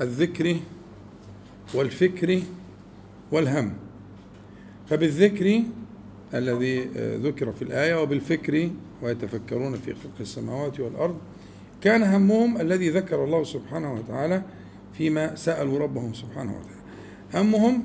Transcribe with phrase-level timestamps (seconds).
[0.00, 0.56] الذكر
[1.74, 2.42] والفكر
[3.32, 3.72] والهم.
[4.90, 5.62] فبالذكر
[6.34, 6.80] الذي
[7.22, 8.70] ذكر في الآية وبالفكر
[9.02, 11.18] ويتفكرون في خلق السماوات والأرض
[11.80, 14.42] كان همهم الذي ذكر الله سبحانه وتعالى
[14.98, 16.84] فيما سألوا ربهم سبحانه وتعالى.
[17.34, 17.82] همهم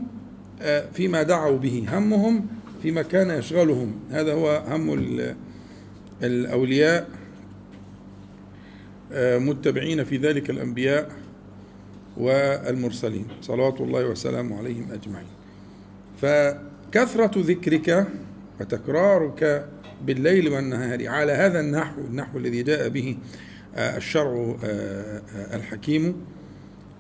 [0.94, 1.86] فيما دعوا به.
[1.92, 2.48] همهم
[2.82, 3.94] فيما كان يشغلهم.
[4.12, 5.10] هذا هو هم
[6.24, 7.10] الأولياء
[9.16, 11.12] متبعين في ذلك الأنبياء.
[12.20, 13.28] والمرسلين.
[13.42, 15.28] صلوات الله وسلامه عليهم أجمعين.
[16.22, 18.08] فكثرة ذكرك
[18.60, 19.70] وتكرارك
[20.06, 23.18] بالليل والنهار على هذا النحو النحو الذي جاء به
[23.78, 24.56] الشرع
[25.54, 26.16] الحكيم.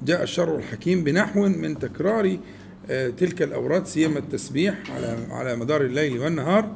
[0.06, 2.38] جاء الشرع الحكيم بنحو من تكرار
[3.18, 6.76] تلك الأوراد سيما التسبيح على على مدار الليل والنهار.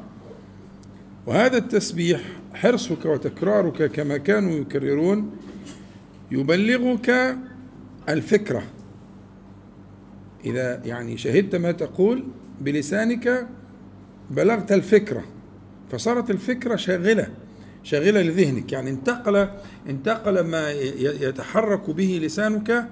[1.25, 2.21] وهذا التسبيح
[2.53, 5.31] حرصك وتكرارك كما كانوا يكررون
[6.31, 7.37] يبلغك
[8.09, 8.63] الفكرة.
[10.45, 12.23] إذا يعني شهدت ما تقول
[12.61, 13.47] بلسانك
[14.31, 15.23] بلغت الفكرة
[15.91, 17.27] فصارت الفكرة شاغلة
[17.83, 18.71] شاغلة لذهنك.
[18.71, 19.49] يعني انتقل
[19.89, 22.89] انتقل ما يتحرك به لسانك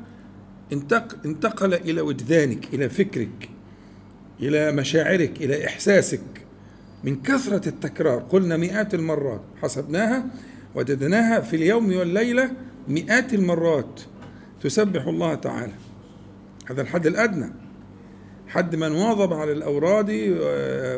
[1.26, 3.50] انتقل إلى وجدانك إلى فكرك
[4.40, 6.22] إلى مشاعرك إلى إحساسك.
[7.04, 10.26] من كثرة التكرار قلنا مئات المرات حسبناها
[10.76, 12.52] وجدناها في اليوم والليلة
[12.88, 14.02] مئات المرات.
[14.64, 15.74] تسبح الله تعالى.
[16.70, 17.54] هذا الحد الأدنى.
[18.48, 20.10] حد من واظب على الأوراد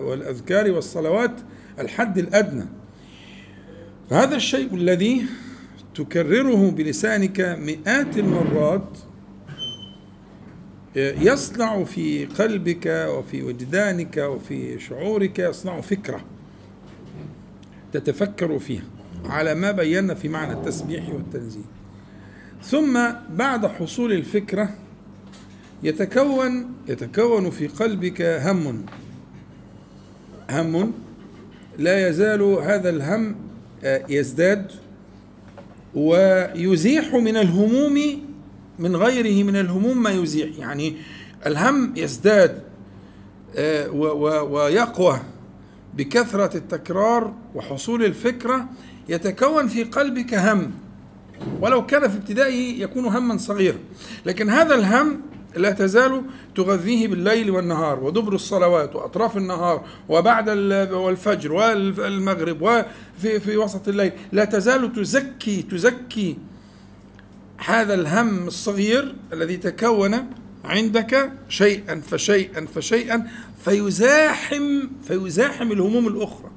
[0.03, 1.31] والأذكار والصلوات
[1.79, 2.65] الحد الأدنى.
[4.09, 5.25] فهذا الشيء الذي
[5.95, 8.97] تكرره بلسانك مئات المرات
[10.95, 16.25] يصنع في قلبك وفي وجدانك وفي شعورك يصنع فكرة
[17.93, 18.83] تتفكر فيها
[19.25, 21.82] على ما بينا في معنى التسبيح والتنزيه.
[22.65, 24.69] ثم بعد حصول الفكرة
[25.83, 28.85] يتكون يتكون في قلبك هم.
[30.49, 30.93] هم.
[31.77, 33.35] لا يزال هذا الهم
[34.09, 34.71] يزداد
[35.95, 38.23] ويزيح من الهموم
[38.79, 40.57] من غيره من الهموم ما يزيح.
[40.59, 40.95] يعني
[41.45, 42.61] الهم يزداد
[43.93, 45.19] ويقوى
[45.97, 48.69] بكثرة التكرار وحصول الفكرة.
[49.09, 50.71] يتكون في قلبك هم.
[51.61, 53.77] ولو كان في ابتدائه يكون هما صغيرا.
[54.25, 55.21] لكن هذا الهم
[55.55, 56.21] لا تزال
[56.55, 60.49] تغذيه بالليل والنهار ودبر الصلوات وأطراف النهار وبعد
[60.91, 64.11] والفجر والمغرب وفي في وسط الليل.
[64.31, 66.37] لا تزال تزكي تزكي
[67.57, 70.29] هذا الهم الصغير الذي تكون
[70.65, 73.27] عندك شيئا فشيئا فشيئا
[73.65, 76.51] فيزاحم فيزاحم الهموم الأخرى.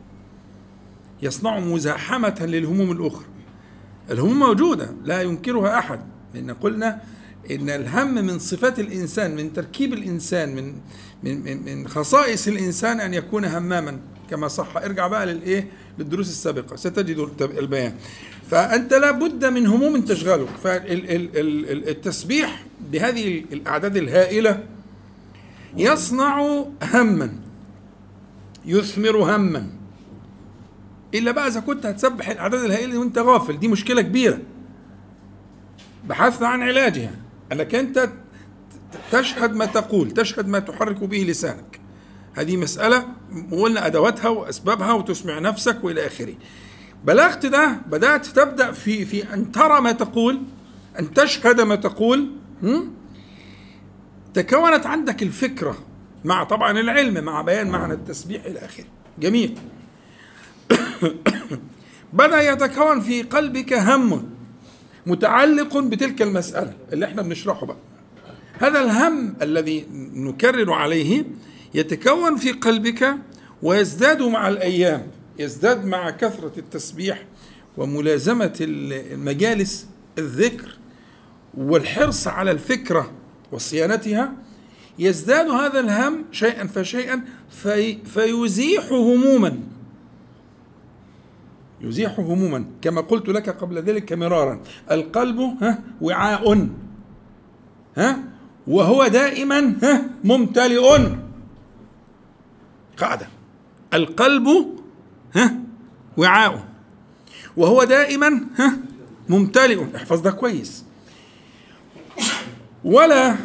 [1.22, 3.24] يصنع مزاحمة للهموم الأخرى.
[4.10, 6.00] الهموم موجودة لا ينكرها أحد.
[6.34, 7.00] لأن قلنا
[7.50, 10.74] إن الهم من صفات الإنسان من تركيب الإنسان من
[11.22, 13.98] من من خصائص الإنسان أن يكون هماما.
[14.30, 14.76] كما صح.
[14.76, 15.68] ارجع بقى للإيه؟
[15.98, 16.76] للدروس السابقة.
[16.76, 17.94] ستجد البيان.
[18.50, 20.48] فأنت لا بد من هموم تشغلك.
[20.64, 22.62] فالتسبيح
[22.92, 24.64] بهذه الأعداد الهائلة
[25.76, 27.32] يصنع هما.
[28.64, 29.66] يثمر هما.
[31.18, 33.58] إلا بقى إذا كنت هتسبح الأعداد الهائلة وأنت غافل.
[33.58, 34.38] دي مشكلة كبيرة.
[36.08, 37.14] بحثنا عن علاجها.
[37.52, 38.08] انك أنت
[39.12, 41.80] تشهد ما تقول تشهد ما تحرك به لسانك.
[42.34, 43.06] هذه مسألة
[43.52, 46.34] وقلنا أدواتها وأسبابها وتسمع نفسك وإلى آخره.
[47.04, 50.42] بلغت ده بدأت تبدأ في في أن ترى ما تقول
[50.98, 52.30] أن تشهد ما تقول
[54.34, 55.78] تكونت عندك الفكرة
[56.24, 58.84] مع طبعا العلم مع بيان معنى التسبيح إلى آخره.
[59.18, 59.58] جميل.
[62.12, 64.30] بدأ يتكون في قلبك هم
[65.06, 67.76] متعلق بتلك المسألة اللي إحنا بنشرحه بقى.
[68.58, 71.24] هذا الهم الذي نكرر عليه
[71.74, 73.16] يتكون في قلبك
[73.62, 75.06] ويزداد مع الأيام
[75.38, 77.24] يزداد مع كثرة التسبيح
[77.76, 79.86] وملازمة المجالس
[80.18, 80.78] الذكر
[81.54, 83.12] والحرص على الفكرة
[83.52, 84.32] وصيانتها
[84.98, 89.58] يزداد هذا الهم شيئا فشيئا في فيزيح هموما.
[91.86, 92.64] يزيح هموما.
[92.82, 94.60] كما قلت لك قبل ذلك مرارا.
[94.90, 96.68] القلب ها وعاء.
[97.96, 98.18] ها
[98.66, 100.98] وهو دائما ها ممتلئ.
[102.98, 103.28] قاعدة.
[103.94, 104.48] القلب
[105.34, 105.54] ها
[106.16, 106.64] وعاء.
[107.56, 108.78] وهو دائما ها
[109.28, 109.96] ممتلئ.
[109.96, 110.84] احفظ ده كويس.
[112.84, 113.36] ولا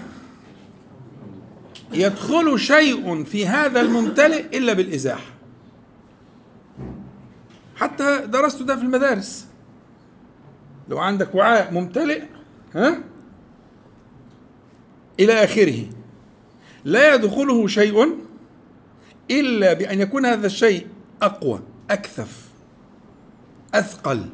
[1.94, 5.41] يدخل شيء في هذا الممتلئ إلا بالإزاحة.
[7.82, 9.48] حتى درست ده في المدارس.
[10.90, 12.24] لو عندك وعاء ممتلئ
[12.76, 13.04] ها
[15.20, 15.86] إلى آخره.
[16.86, 18.18] لا يدخله شيء
[19.32, 20.88] إلا بأن يكون هذا الشيء
[21.22, 22.50] أقوى أكثف
[23.74, 24.26] أثقل.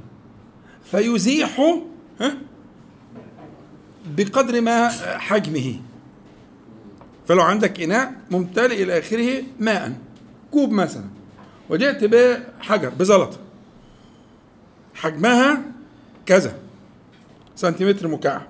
[0.83, 1.81] فيزيح
[4.17, 5.79] بقدر ما حجمه.
[7.27, 9.97] فلو عندك إناء ممتلئ إلى آخره ماء
[10.51, 11.16] كوب مثلا.
[11.69, 13.37] وجئت بحجر بزلطة
[14.95, 15.61] حجمها
[16.25, 16.55] كذا
[17.55, 18.41] سنتيمتر مكعب.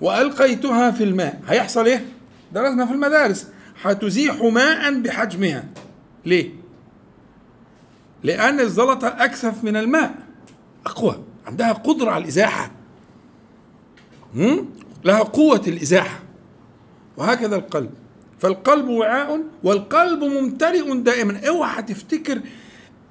[0.00, 1.40] وألقيتها في الماء.
[1.48, 2.06] هيحصل إيه؟
[2.52, 3.48] درسنا في المدارس.
[3.82, 5.64] هتزيح ماء بحجمها.
[6.24, 6.50] ليه؟
[8.22, 10.14] لأن الزلطة أكثف من الماء.
[10.86, 11.22] أقوى.
[11.46, 12.70] عندها قدرة على الإزاحة.
[15.04, 16.20] لها قوة الإزاحة.
[17.16, 17.90] وهكذا القلب.
[18.38, 21.48] فالقلب وعاء والقلب ممتلئ دائما.
[21.48, 22.40] اوعى تفتكر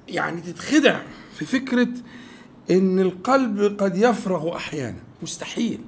[0.08, 1.00] يعني تتخدع
[1.34, 1.88] في فكرة
[2.70, 4.98] إن القلب قد يفرغ أحيانا.
[5.22, 5.80] مستحيل.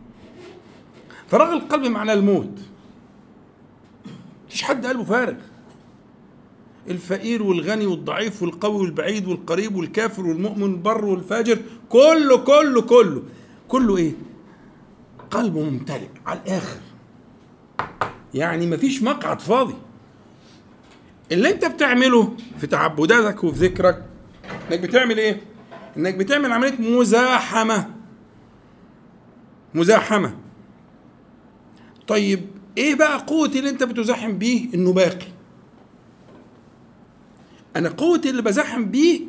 [1.29, 2.59] فراغ القلب معناه الموت.
[4.49, 5.35] مفيش حد قلبه فارغ.
[6.89, 11.59] الفقير والغني والضعيف والقوي والبعيد والقريب والكافر والمؤمن البر والفاجر.
[11.89, 13.23] كله كله كله.
[13.69, 14.13] كله إيه؟
[15.31, 16.81] قلبه ممتلئ على الآخر.
[18.35, 19.75] يعني مفيش مقعد فاضي.
[21.33, 24.05] اللي انت بتعمله في تعبداتك وفي ذكرك
[24.71, 25.41] انك بتعمل إيه؟
[25.97, 27.91] انك بتعمل عملية مزاحمة.
[29.75, 30.37] مزاحمة.
[32.09, 32.47] طيب
[32.79, 35.27] إيه بقى قوه اللي انت بتزاحم بيه؟ انه باقي.
[37.77, 39.21] أنا قوه اللي بزاحم بيه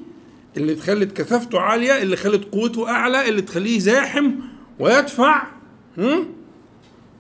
[0.57, 4.31] اللي تخلت كثافته عالية اللي خلت قوته أعلى اللي تخليه زاحم
[4.80, 5.47] ويدفع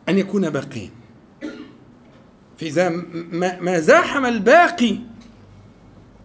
[0.09, 0.91] أن يكون باقين
[2.61, 2.89] فإذا
[3.61, 4.97] ما, زاحم الباقي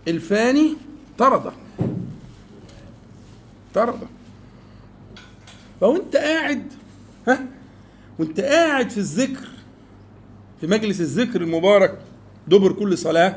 [0.08, 0.76] الفاني
[1.18, 1.52] طرده.
[3.74, 4.06] طرده.
[5.80, 6.62] فوانت قاعد
[7.28, 7.46] ها؟
[8.18, 9.48] وانت قاعد في الذكر
[10.60, 11.98] في مجلس الذكر المبارك
[12.48, 13.36] دبر كل صلاة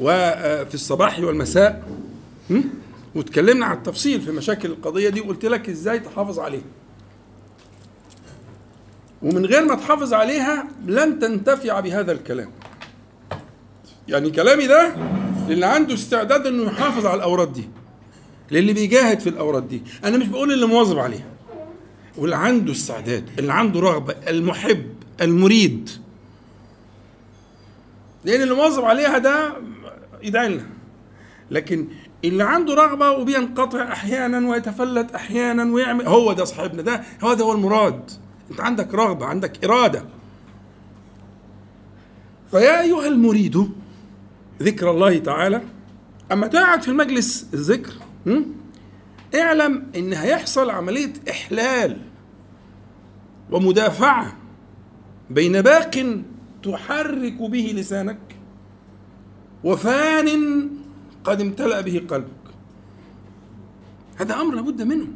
[0.00, 1.88] وفي الصباح والمساء
[3.14, 6.62] وتكلمنا عن التفصيل في مشاكل القضية دي وقلت لك إزاي تحافظ عليها
[9.22, 12.50] ومن غير ما تحافظ عليها لن تنتفع بهذا الكلام.
[14.08, 14.94] يعني كلامي ده
[15.48, 17.68] للي عنده استعداد إنه يحافظ على الأوراد دي
[18.50, 19.82] للي بيجاهد في الأوراد دي.
[20.04, 21.26] أنا مش بقول اللي مواظب عليها
[22.18, 24.86] واللي عنده استعداد اللي عنده رغبة المحب
[25.20, 25.90] المريد.
[28.24, 29.52] لأن اللي مواظب عليها ده
[30.22, 30.66] يدعي لنا.
[31.50, 31.88] لكن
[32.24, 37.52] اللي عنده رغبة وبينقطع أحيانا ويتفلت أحيانا ويعمل هو ده صاحبنا ده هو ده هو
[37.52, 38.10] المراد.
[38.52, 40.04] أنت عندك رغبة عندك إرادة.
[42.50, 43.68] فيا أيها المريد
[44.62, 45.62] ذكر الله تعالى
[46.32, 47.92] أما تقعد في المجلس الذكر
[49.34, 51.98] اعلم إن هيحصل عملية إحلال
[53.50, 54.36] ومدافعة
[55.30, 56.22] بين باق
[56.62, 58.36] تحرك به لسانك
[59.64, 60.68] وفان
[61.24, 62.28] قد امتلأ به قلبك.
[64.16, 65.08] هذا أمر لابد منه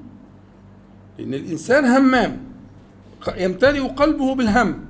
[1.18, 2.45] لأن الإنسان همام.
[3.36, 4.84] يمتلئ قلبه بالهم.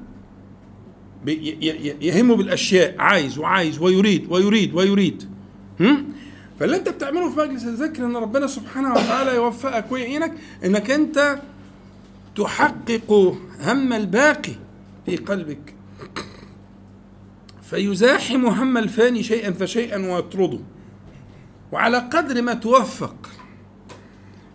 [2.00, 2.94] يهمه بالأشياء.
[2.98, 5.28] عايز وعايز ويريد ويريد ويريد.
[5.80, 6.06] هم؟
[6.60, 10.34] فاللي أنت بتعمله في مجلس الذكر إن ربنا سبحانه وتعالى يوفقك ويعينك
[10.64, 11.38] إنك أنت
[12.36, 14.52] تحقق هم الباقي
[15.06, 15.74] في قلبك.
[17.62, 20.58] فيزاحم هم الفاني شيئا فشيئا ويطرده.
[21.72, 23.30] وعلى قدر ما توفق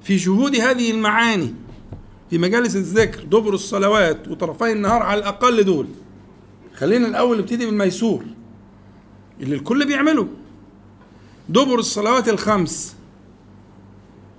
[0.04, 1.54] في شهود هذه المعاني
[2.32, 5.88] في مجالس الذكر دبر الصلوات وطرفي النهار على الأقل دول.
[6.76, 8.26] خلينا الأول نبتدي بالميسور
[9.42, 10.28] اللي الكل بيعمله.
[11.50, 12.96] دبر الصلوات الخمس.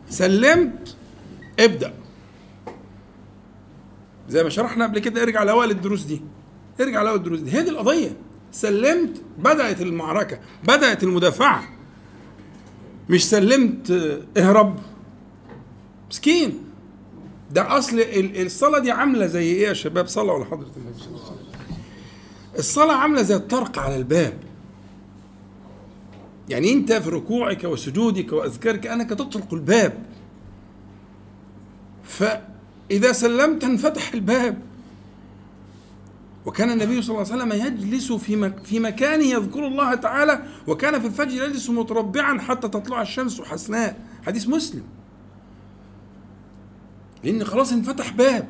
[0.08, 0.96] سلمت
[1.60, 1.94] ابدأ.
[4.28, 6.20] زي ما شرحنا قبل كده ارجع لأوائل الدروس دي.
[6.80, 7.52] ارجع لأوائل الدروس دي.
[7.52, 8.16] هي دي القضية.
[8.52, 11.68] سلمت بدأت المعركة بدأت المدافعة.
[13.08, 13.90] مش سلمت
[14.36, 14.78] اهرب.
[16.10, 16.61] مسكين.
[17.52, 21.24] ده أصل الصلاة دي عاملة زي إيه يا شباب؟ صلاه ولا حضرة النبي صلى الله
[21.24, 21.76] عليه وسلم.
[22.58, 24.38] الصلاة عاملة زي الطرق على الباب.
[26.48, 29.98] يعني أنت في ركوعك وسجودك وأذكارك انك تطرق الباب.
[32.04, 34.58] فإذا سلمت انفتح الباب.
[36.46, 41.06] وكان النبي صلى الله عليه وسلم يجلس في في مكانه يذكر الله تعالى وكان في
[41.06, 43.96] الفجر يجلس متربعا حتى تطلع الشمس حسناء.
[44.26, 44.82] حديث مسلم.
[47.24, 48.48] لأن خلاص انفتح باب.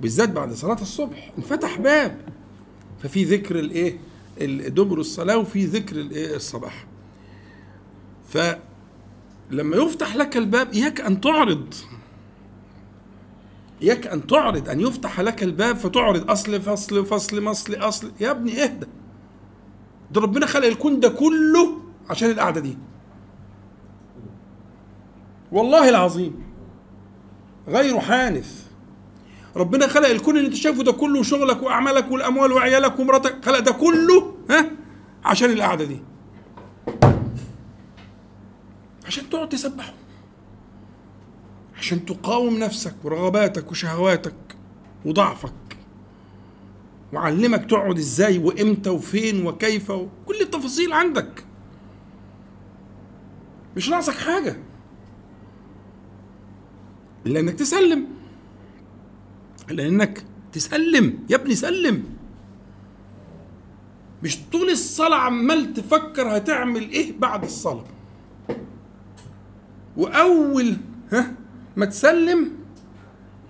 [0.00, 1.32] بالذات بعد صلاة الصبح.
[1.38, 2.20] انفتح باب.
[3.02, 3.98] ففي ذكر الإيه؟
[4.68, 6.86] دبر الصلاة وفي ذكر الإيه؟ الصباح.
[8.28, 11.74] فلما يفتح لك الباب إياك أن تعرض.
[13.82, 14.68] إياك أن تعرض.
[14.68, 16.30] أن يفتح لك الباب فتعرض.
[16.30, 18.12] أصل فصل فصل مصل أصل.
[18.20, 18.86] يا ابني اهدى.
[20.10, 21.80] ده ربنا خلق الكون ده كله
[22.10, 22.78] عشان القعدة دي.
[25.52, 26.43] والله العظيم.
[27.68, 28.64] غير حانث.
[29.56, 33.72] ربنا خلق الكون اللي انت شايفه ده كله شغلك وأعمالك والأموال وعيالك ومراتك خلق ده
[33.72, 34.70] كله ها؟
[35.24, 35.98] عشان القعدة دي.
[39.06, 39.94] عشان تقعد تسبحه.
[41.78, 44.34] عشان تقاوم نفسك ورغباتك وشهواتك
[45.04, 45.52] وضعفك.
[47.12, 51.44] وعلمك تقعد إزاي وإمتى وفين وكيف وكل التفاصيل عندك.
[53.76, 54.56] مش ناقصك حاجة.
[57.26, 58.06] إلا إنك تسلم.
[59.70, 61.18] إلا إنك تسلم.
[61.30, 62.04] يا ابني سلم.
[64.22, 67.84] مش طول الصلاة عمال تفكر هتعمل إيه بعد الصلاة.
[69.96, 70.76] وأول
[71.12, 71.34] ها
[71.76, 72.50] ما تسلم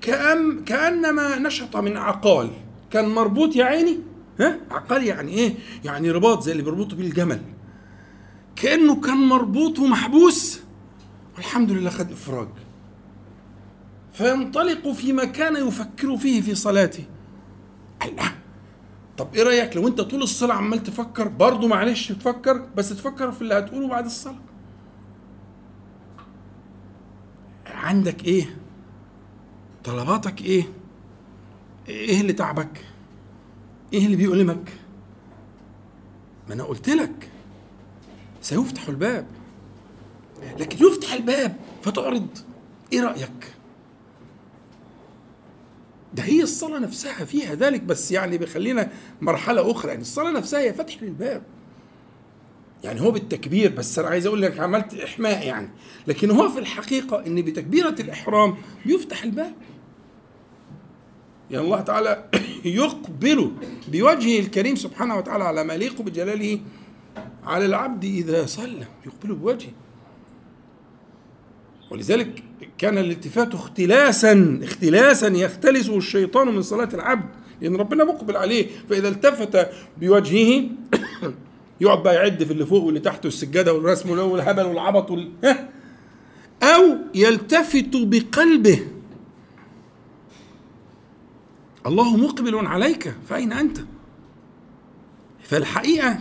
[0.00, 2.50] كأن كأنما نشط من عقال.
[2.90, 3.98] كان مربوط يا عيني؟
[4.40, 5.54] ها؟ عقال يعني إيه؟
[5.84, 7.40] يعني رباط زي اللي بيربطوا بيه الجمل.
[8.56, 10.60] كأنه كان مربوط ومحبوس.
[11.36, 12.48] والحمد لله خد إفراج.
[14.14, 17.04] فينطلق فيما كان يفكر فيه في صلاته.
[18.04, 18.33] الله!
[19.16, 23.42] طب إيه رأيك لو أنت طول الصلاة عمال تفكر؟ برضه معلش تفكر بس تفكر في
[23.42, 24.38] اللي هتقوله بعد الصلاة.
[27.66, 28.56] عندك إيه؟
[29.85, 30.64] طلباتك إيه؟
[31.88, 32.85] إيه اللي تعبك؟
[33.92, 34.73] إيه اللي بيؤلمك؟
[36.49, 37.30] ما أنا قلت لك
[38.42, 39.26] سيفتح الباب.
[40.59, 42.26] لكن يفتح الباب فتعرض.
[42.92, 43.53] إيه رأيك؟
[46.14, 48.90] ده هي الصلاة نفسها فيها ذلك بس يعني بيخلينا
[49.21, 49.88] مرحلة أخرى.
[49.90, 51.42] يعني الصلاة نفسها هي فتح للباب
[52.85, 55.68] يعني هو بالتكبير بس أنا عايز أقول لك عملت إحماء يعني.
[56.06, 58.56] لكن هو في الحقيقة إن بتكبيرة الإحرام
[58.87, 59.52] بيفتح الباب.
[61.50, 62.30] يعني الله تعالى
[62.64, 63.52] يقبل
[63.88, 66.61] بوجهه الكريم سبحانه وتعالى على ما يليق بجلاله
[67.44, 68.87] على العبد إذا صلى.
[69.06, 69.73] يقبل بوجهه.
[71.94, 72.42] ولذلك
[72.78, 77.28] كان الالتفات اختلاسا اختلاسا يختلسه الشيطان من صلاة العبد
[77.60, 79.68] لأن ربنا مقبل عليه فإذا التفت
[80.00, 80.64] بوجهه
[81.80, 85.32] يقعد بقى يعد في اللي فوق واللي تحت والسجادة والرسم والهبل والعبط وال...
[86.62, 88.86] أو يلتفت بقلبه.
[91.86, 93.78] الله مقبل عليك فأين أنت؟
[95.42, 96.18] فالحقيقة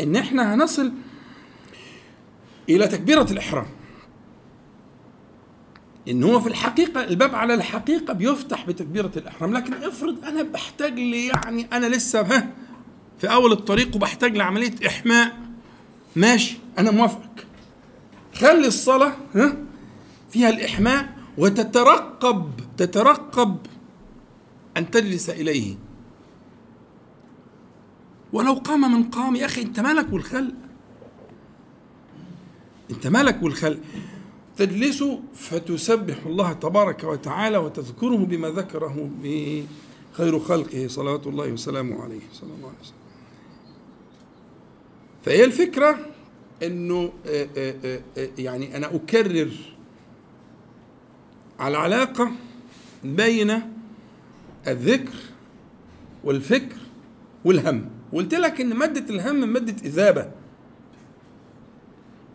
[0.00, 0.92] إن إحنا هنصل
[2.68, 3.79] إلى تكبيرة الإحرام.
[6.08, 9.52] إن هو في الحقيقة الباب على الحقيقة بيفتح بتكبيرة الإحرام.
[9.54, 12.52] لكن افرض أنا بحتاج لي يعني أنا لسه ها
[13.18, 15.38] في أول الطريق وبحتاج لعملية إحماء.
[16.16, 17.46] ماشي أنا موافقك.
[18.34, 19.56] خلي الصلاة ها
[20.30, 23.56] فيها الإحماء وتترقب تترقب
[24.76, 25.76] أن تجلس إليه.
[28.32, 30.54] ولو قام من قام يا أخي أنت مالك والخلق
[32.90, 33.78] أنت مالك والخلق
[34.60, 39.10] تجلس فتسبح الله تبارك وتعالى وتذكره بما ذكره
[40.12, 42.20] خير خلقه صلوات الله وسلامه عليه.
[42.32, 42.96] صلى الله عليه وسلم.
[45.24, 45.98] فهي الفكرة
[46.62, 49.50] إنه آه، آه، آه، يعني أنا أكرر
[51.58, 52.30] على العلاقة
[53.04, 53.62] بين
[54.68, 55.14] الذكر
[56.24, 56.76] والفكر
[57.44, 57.90] والهم.
[58.12, 60.30] قلت لك إن مادة الهم مادة إذابة.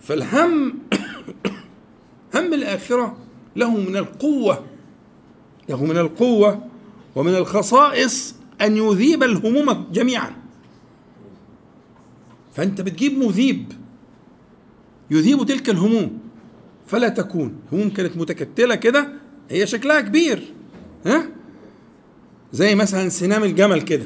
[0.01, 0.79] فالهم
[2.35, 3.17] هم الآخرة
[3.55, 4.65] له من القوة
[5.69, 6.67] له من القوة
[7.15, 10.35] ومن الخصائص أن يذيب الهموم جميعا.
[12.53, 13.73] فأنت بتجيب مذيب
[15.11, 16.19] يذيب تلك الهموم.
[16.87, 19.07] فلا تكون هموم كانت متكتلة كده
[19.49, 20.53] هي شكلها كبير
[21.05, 21.29] ها؟
[22.53, 24.05] زي مثلا سنام الجمل كده.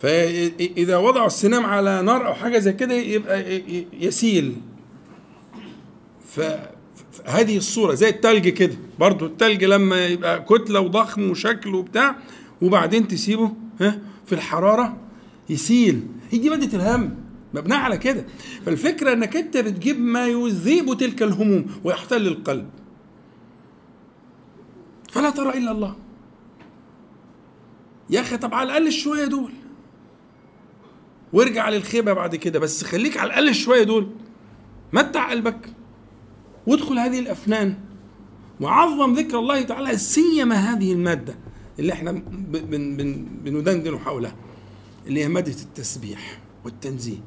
[0.00, 3.62] فإذا وضعوا السنام على نار أو حاجة زي كده يبقى
[4.00, 4.56] يسيل.
[6.24, 8.76] فهذه الصورة زي التلج كده.
[8.98, 12.16] برضو التلج لما يبقى كتلة وضخم وشكل وبتاع
[12.62, 14.96] وبعدين تسيبه ها في الحرارة
[15.48, 16.06] يسيل.
[16.30, 17.16] هي دي مادة الهم
[17.54, 18.24] مبناء على كده.
[18.66, 22.70] فالفكرة إنك أنت بتجيب ما يذيب تلك الهموم ويحتل القلب.
[25.12, 25.96] فلا ترى إلا الله.
[28.10, 29.52] يا أخي طب على الأقل شوية دول.
[31.32, 34.08] وارجع للخيبة بعد كده بس خليك على الأقل شوية دول.
[34.92, 35.73] متع قلبك.
[36.66, 37.74] وادخل هذه الأفنان
[38.60, 41.34] وعظم ذكر الله تعالى سيما هذه المادة
[41.78, 44.34] اللي إحنا بن بن بندندن حولها
[45.06, 47.18] اللي هي مادة التسبيح والتنزيه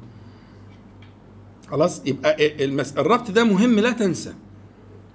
[1.70, 2.92] خلاص يبقى المس...
[2.98, 4.34] الربط ده مهم لا تنسى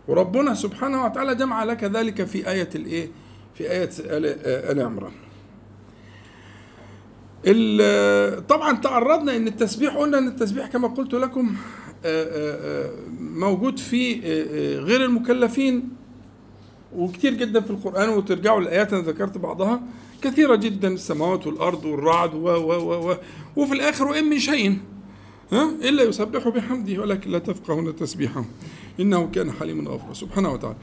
[0.08, 3.10] وربنا سبحانه وتعالى جمع لك ذلك في آية الإيه؟
[3.56, 5.12] في آية آل عمران.
[8.50, 11.56] طبعا تعرضنا إن التسبيح قلنا إن التسبيح كما قلت لكم
[13.20, 14.20] موجود في
[14.80, 15.90] غير المكلفين
[16.96, 19.82] وكثير جدا في القرآن وترجعوا الآيات أنا ذكرت بعضها.
[20.22, 23.16] كثيرة جدا السماوات والأرض والرعد و و و و
[23.56, 24.78] وفي الآخر وإن من شيء
[25.52, 28.46] ها؟ إلا يسبح بحمده ولكن لا تفقهون تسبيحه.
[29.00, 30.14] إنه كان حليما غفورا.
[30.14, 30.76] سبحانه وتعالى.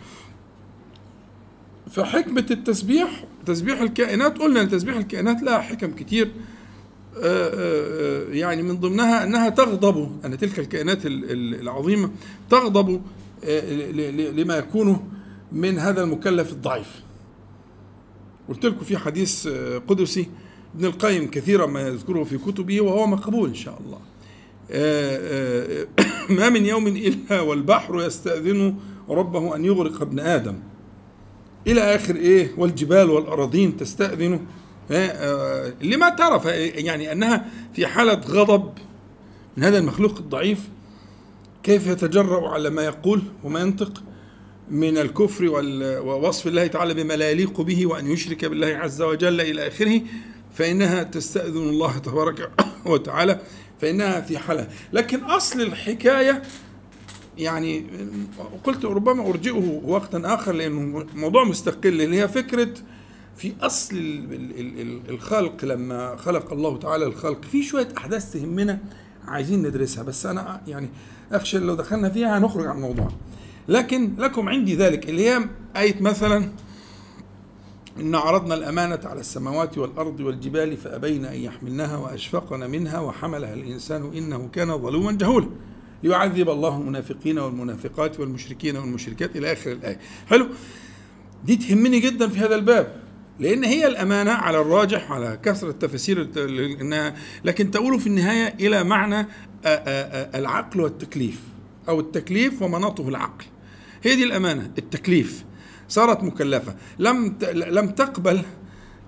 [1.90, 6.30] فحكمة التسبيح تسبيح الكائنات قلنا أن تسبيح الكائنات لها حكم كتير.
[8.32, 12.10] يعني من ضمنها أنها تغضب أن تلك الكائنات العظيمة
[12.50, 13.02] تغضب
[14.36, 15.10] لما يكون
[15.52, 17.02] من هذا المكلف الضعيف.
[18.48, 19.48] قلت لكم في حديث
[19.88, 20.28] قدسي
[20.74, 23.98] ابن القيم كثيرا ما يذكره في كتبه وهو مقبول إن شاء الله.
[26.38, 28.76] ما من يوم إلا والبحر يستأذن
[29.08, 30.54] ربه أن يغرق ابن آدم.
[31.66, 34.40] إلى آخر إيه والجبال والأراضين تستأذن
[35.82, 38.72] لما ترى يعني أنها في حالة غضب
[39.56, 40.58] من هذا المخلوق الضعيف
[41.62, 44.02] كيف يتجرأ على ما يقول وما ينطق
[44.70, 45.44] من الكفر
[46.04, 50.00] ووصف الله تعالى بما لا يليق به وأن يشرك بالله عز وجل إلى آخره
[50.54, 52.50] فإنها تستأذن الله تبارك
[52.86, 53.40] وتعالى
[53.80, 54.68] فإنها في حالة.
[54.92, 56.42] لكن أصل الحكاية
[57.38, 57.86] يعني
[58.64, 62.74] قلت ربما أرجئه وقتا آخر لأنه موضوع مستقل اللي هي فكرة
[63.40, 63.96] في أصل
[65.08, 68.78] الخلق لما خلق الله تعالى الخلق في شوية أحداث تهمنا
[69.24, 70.88] عايزين ندرسها بس أنا يعني
[71.32, 73.08] أخشى لو دخلنا فيها هنخرج عن الموضوع.
[73.68, 75.44] لكن لكم عندي ذلك اللي هي
[75.76, 76.48] آية مثلا
[78.00, 84.48] إن عرضنا الأمانة على السماوات والأرض والجبال فأبين أن يحملنها وأشفقن منها وحملها الإنسان إنه
[84.52, 85.48] كان ظلوما جهولا.
[86.02, 89.98] ليعذب الله المنافقين والمنافقات والمشركين والمشركات إلى آخر الآية.
[90.26, 90.46] حلو؟
[91.44, 93.09] دي تهمني جدا في هذا الباب.
[93.40, 96.28] لأن هي الأمانة على الراجح على كثرة تفاسير
[97.44, 99.26] لكن تقول في النهاية إلى معنى
[100.34, 101.40] العقل والتكليف
[101.88, 103.44] أو التكليف ومناطه العقل.
[104.02, 105.44] هي دي الأمانة التكليف.
[105.88, 106.74] صارت مكلفة.
[106.98, 108.42] لم لم تقبل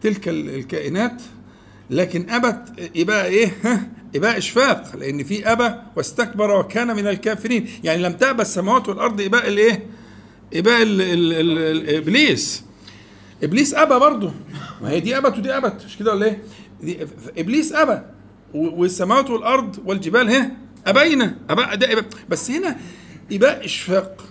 [0.00, 1.22] تلك الكائنات
[1.90, 3.52] لكن أبت إباء إيه؟
[4.16, 4.96] إباء إشفاق.
[4.96, 7.68] لأن في أبى واستكبر وكان من الكافرين.
[7.84, 9.86] يعني لم تأبى السماوات والأرض إباء الإيه؟
[10.54, 10.82] إباء
[11.98, 12.64] إبليس.
[13.42, 14.32] إبليس أبى برضه.
[14.82, 16.38] ما هي دي أبت ودي أبت مش كده ولا إيه؟
[17.38, 18.02] إبليس أبى.
[18.54, 20.50] والسماوات والأرض والجبال هي
[20.86, 21.36] أبينا.
[21.50, 22.76] أبى ده إباء بس هنا
[23.32, 24.24] إباء إشفاق.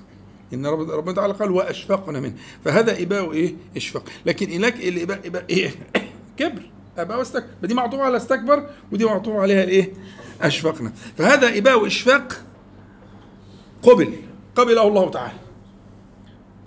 [0.53, 2.33] إن ربنا تعالى قال وأشفقنا منه.
[2.65, 4.03] فهذا إباء إيه؟ أشفاق.
[4.25, 5.71] لكن هناك الاباء اباء إيه؟
[6.37, 6.61] كبر.
[6.97, 9.93] اباء واستكبر دي معطوفه على استكبر ودي معطوفه عليها الإيه؟
[10.41, 10.93] أشفقنا.
[11.17, 12.41] فهذا إباء أشفاق
[13.83, 14.13] قبل.
[14.55, 15.37] قبله الله تعالى.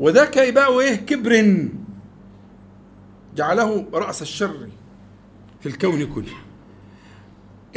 [0.00, 1.68] وذاك إباء إيه؟ كبر.
[3.36, 4.68] جعله رأس الشر
[5.60, 6.32] في الكون كله.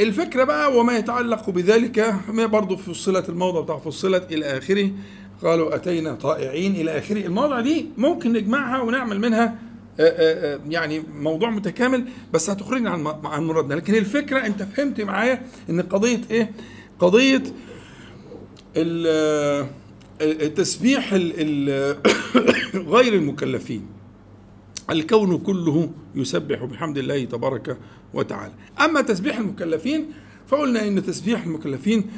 [0.00, 4.90] الفكرة بقى وما يتعلق بذلك ما برضه فصلت الموضع بتاع فصلت إلى آخره.
[5.42, 7.26] قالوا أتينا طائعين إلى آخره.
[7.26, 9.58] المواضع دي ممكن نجمعها ونعمل منها
[10.68, 13.74] يعني موضوع متكامل بس هتخرجنا عن عن مرادنا.
[13.74, 16.50] لكن الفكرة أنت فهمت معايا إن قضية إيه؟
[16.98, 17.42] قضية
[20.20, 21.14] التسبيح
[22.94, 23.97] غير المكلفين.
[24.90, 27.78] الكون كله يسبح بحمد الله تبارك
[28.14, 28.52] وتعالى.
[28.80, 30.10] أما تسبيح المكلفين
[30.48, 32.10] فقلنا إن تسبيح المكلفين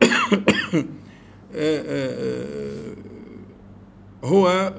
[4.24, 4.72] هو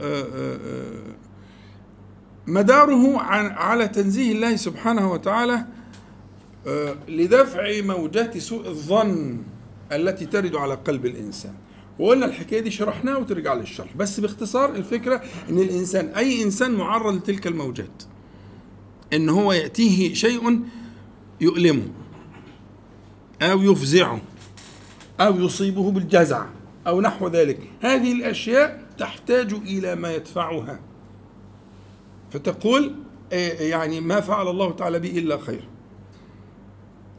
[2.47, 5.65] مداره على تنزيه الله سبحانه وتعالى
[7.07, 9.37] لدفع موجات سوء الظن
[9.91, 11.53] التي ترد على قلب الإنسان.
[11.99, 13.97] وقلنا الحكاية دي شرحناها وترجع للشرح.
[13.97, 18.03] بس باختصار الفكرة إن الإنسان أي إنسان معرض لتلك الموجات
[19.13, 20.61] إن هو يأتيه شيء
[21.41, 21.87] يؤلمه
[23.41, 24.21] أو يفزعه
[25.19, 26.45] أو يصيبه بالجزع
[26.87, 27.59] أو نحو ذلك.
[27.81, 30.79] هذه الأشياء تحتاج إلى ما يدفعها.
[32.31, 32.95] فتقول
[33.59, 35.67] يعني ما فعل الله تعالى بي إلا خير.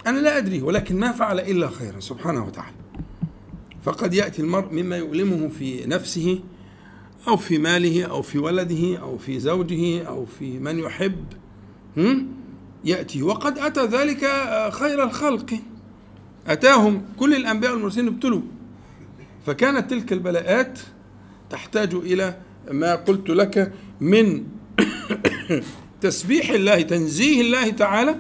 [0.07, 2.82] أنا لا أدري ولكن ما فعل إلا خيرا سبحانه وتعالى.
[3.83, 6.41] فقد يأتي المرء مما يؤلمه في نفسه
[7.29, 11.25] أو في ماله أو في ولده أو في زوجه أو في من يحب
[12.85, 13.23] يأتي.
[13.23, 14.21] وقد أتى ذلك
[14.73, 15.61] خير الخلق.
[16.47, 18.43] أتاهم كل الأنبياء والمرسلين ابتلوا.
[19.47, 20.79] فكانت تلك البلاءات
[21.51, 22.37] تحتاج إلى
[22.71, 24.45] ما قلت لك من
[26.01, 28.17] تسبيح الله تنزيه الله تعالى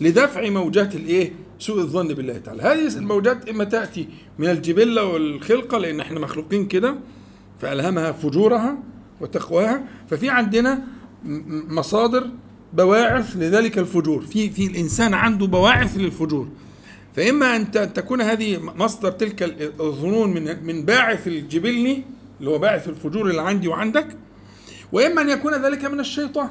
[0.00, 2.62] لدفع موجات الإيه؟ سوء الظن بالله تعالى.
[2.62, 6.94] هذه الموجات إما تأتي من الجبلة والخلقة لأن إحنا مخلوقين كده
[7.60, 8.78] فألهمها فجورها
[9.20, 9.84] وتقواها.
[10.10, 10.82] ففي عندنا
[11.68, 12.30] مصادر
[12.72, 14.20] بواعث لذلك الفجور.
[14.22, 16.48] في في الإنسان عنده بواعث للفجور.
[17.16, 19.42] فإما أن تكون هذه مصدر تلك
[19.80, 22.02] الظنون من من باعث الجبلي
[22.40, 24.16] اللي هو باعث الفجور اللي عندي وعندك
[24.92, 26.48] وإما أن يكون ذلك من الشيطان.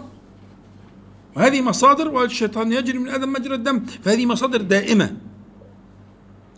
[1.36, 5.18] وهذه مصادر والشيطان يجري من آدم مجرى الدم فهذه مصادر دائمة.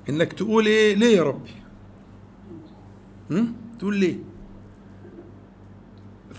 [0.10, 1.50] إنك تقول إيه؟ ليه يا ربي؟
[3.80, 4.16] تقول ليه؟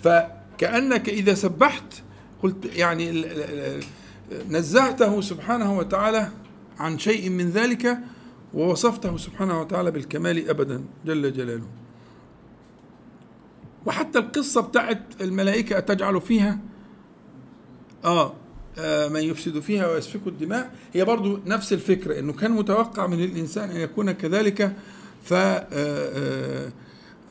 [0.02, 2.02] فكأنك إذا سبحت
[2.42, 3.24] قلت يعني
[4.50, 6.28] نزهته سبحانه وتعالى
[6.78, 7.98] عن شيء من ذلك
[8.54, 11.66] ووصفته سبحانه وتعالى بالكمال ابدا جل جلاله.
[13.86, 16.58] وحتى القصة بتاعت الملائكة أتجعل فيها؟
[18.04, 18.34] آه,
[18.78, 20.72] آه من يفسد فيها ويسفك الدماء.
[20.92, 24.76] هي برضو نفس الفكرة أنه كان متوقع من الإنسان أن يكون كذلك.
[25.24, 26.72] ف آه آه,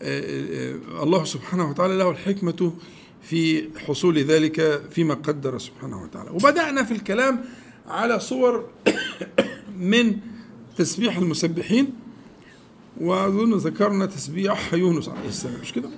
[0.02, 2.74] آه، الله سبحانه وتعالى له الحكمة
[3.22, 6.30] في حصول ذلك فيما قدر سبحانه وتعالى.
[6.30, 7.46] وبدأنا في الكلام
[7.88, 8.70] على صور
[9.94, 10.18] من
[10.78, 11.94] تسبيح المسبحين.
[13.02, 15.90] وأظن ذكرنا تسبيح يونس عليه السلام مش كده؟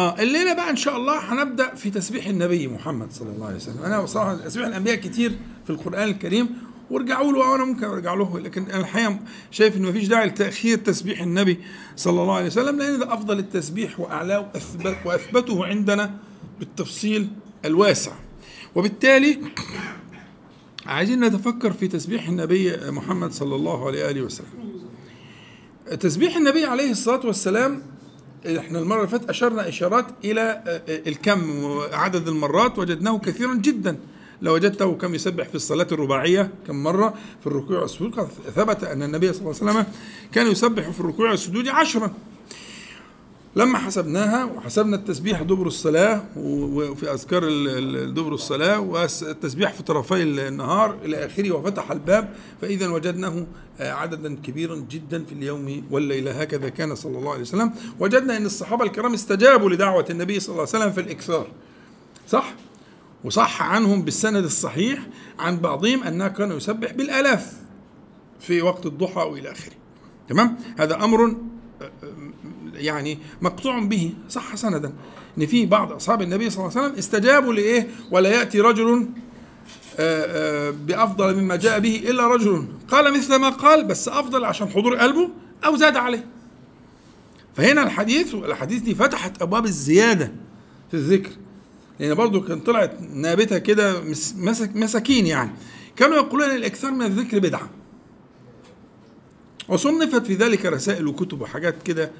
[0.00, 3.82] آه الليلة بقى إن شاء الله هنبدأ في تسبيح النبي محمد صلى الله عليه وسلم.
[3.82, 5.32] أنا بصراحة تسبيح الأنبياء كتير
[5.64, 6.48] في القرآن الكريم
[6.90, 9.18] وارجعوا له وأنا ممكن أرجع له لكن أنا الحقيقة
[9.50, 11.60] شايف انه مفيش داعي لتأخير تسبيح النبي
[11.96, 16.14] صلى الله عليه وسلم لأن ده أفضل التسبيح وأعلاه واثبت وأثبته عندنا
[16.58, 17.28] بالتفصيل
[17.64, 18.12] الواسع.
[18.74, 19.38] وبالتالي
[20.86, 24.80] عايزين نتفكر في تسبيح النبي محمد صلى الله عليه وسلم.
[26.00, 27.82] تسبيح النبي عليه الصلاة والسلام
[28.46, 30.62] إحنا المرة اللي فاتت أشرنا إشارات إلى
[31.06, 33.98] الكم وعدد المرات وجدناه كثيرا جدا.
[34.42, 39.32] لو وجدته كم يسبح في الصلاة الرباعية كم مرة في الركوع والسجود ثبت أن النبي
[39.32, 39.86] صلى الله عليه وسلم
[40.32, 42.12] كان يسبح في الركوع والسجود عشرا.
[43.56, 47.42] لما حسبناها وحسبنا التسبيح دبر الصلاة وفي أذكار
[48.06, 53.46] دبر الصلاة والتسبيح في طرفي النهار إلى آخره وفتح الباب فإذا وجدناه
[53.80, 57.72] عددا كبيرا جدا في اليوم والليلة هكذا كان صلى الله عليه وسلم.
[58.00, 61.46] وجدنا أن الصحابة الكرام استجابوا لدعوة النبي صلى الله عليه وسلم في الإكثار.
[62.28, 62.54] صح؟
[63.24, 65.06] وصح عنهم بالسند الصحيح
[65.38, 67.52] عن بعضهم أنه كان يسبح بالآلاف
[68.40, 69.74] في وقت الضحى وإلى آخره.
[70.28, 71.36] تمام؟ هذا أمر
[72.80, 74.92] يعني مقطوع به صح سندا.
[75.38, 79.08] إن في بعض أصحاب النبي صلى الله عليه وسلم استجابوا لإيه؟ ولا يأتي رجل
[80.86, 82.68] بأفضل مما جاء به إلا رجل.
[82.88, 85.30] قال مثل ما قال بس أفضل عشان حضور قلبه
[85.64, 86.26] أو زاد عليه.
[87.56, 90.32] فهنا الحديث والاحاديث دي فتحت أبواب الزيادة
[90.90, 91.30] في الذكر.
[92.00, 94.02] لأن برضو كان طلعت نابتة كده
[94.74, 95.50] مساكين يعني.
[95.96, 97.70] كانوا يقولون الأكثار من الذكر بدعة.
[99.68, 102.10] وصنفت في ذلك رسائل وكتب وحاجات كده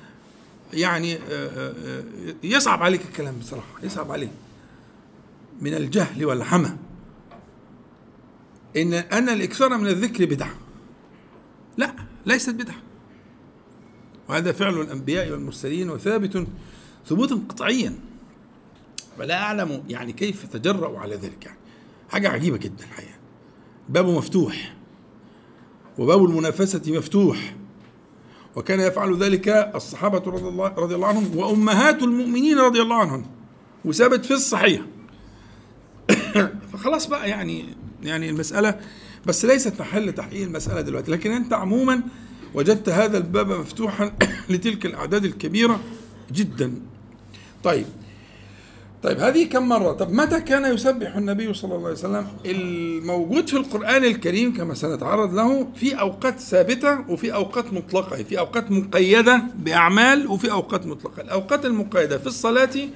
[0.72, 4.30] يعني آه، آه، آه، يصعب عليك الكلام بصراحة يصعب عليك.
[5.60, 6.76] من الجهل والحمى.
[8.76, 10.54] إن أن الإكثار من الذكر بدعة.
[11.76, 11.94] لا
[12.26, 12.82] ليست بدعة.
[14.28, 16.46] وهذا فعل الأنبياء والمرسلين وثابت
[17.06, 17.98] ثبوتا قطعيا.
[19.18, 21.58] فلا أعلم يعني كيف تجرأوا على ذلك يعني.
[22.10, 23.18] حاجة عجيبة جدا الحقيقة.
[23.88, 24.76] بابه مفتوح.
[25.98, 27.54] وباب المنافسة مفتوح.
[28.56, 33.26] وكان يفعل ذلك الصحابة رضي الله, رضي الله عنهم وأمهات المؤمنين رضي الله عنهم.
[33.84, 34.80] وثابت في الصحيح.
[36.72, 37.64] فخلاص بقى يعني
[38.02, 38.80] يعني المسألة
[39.26, 41.10] بس ليست محل تحقيق المسألة دلوقتي.
[41.10, 42.02] لكن أنت عموما
[42.54, 44.12] وجدت هذا الباب مفتوحا
[44.50, 45.80] لتلك الأعداد الكبيرة
[46.32, 46.74] جدا.
[47.64, 47.86] طيب
[49.02, 53.56] طيب هذه كم مرة؟ طب متى كان يسبح النبي صلى الله عليه وسلم؟ الموجود في
[53.56, 60.26] القرآن الكريم كما سنتعرض له في أوقات ثابتة وفي أوقات مطلقة، في أوقات مقيدة بأعمال
[60.26, 62.88] وفي أوقات مطلقة، الأوقات المقيدة في الصلاة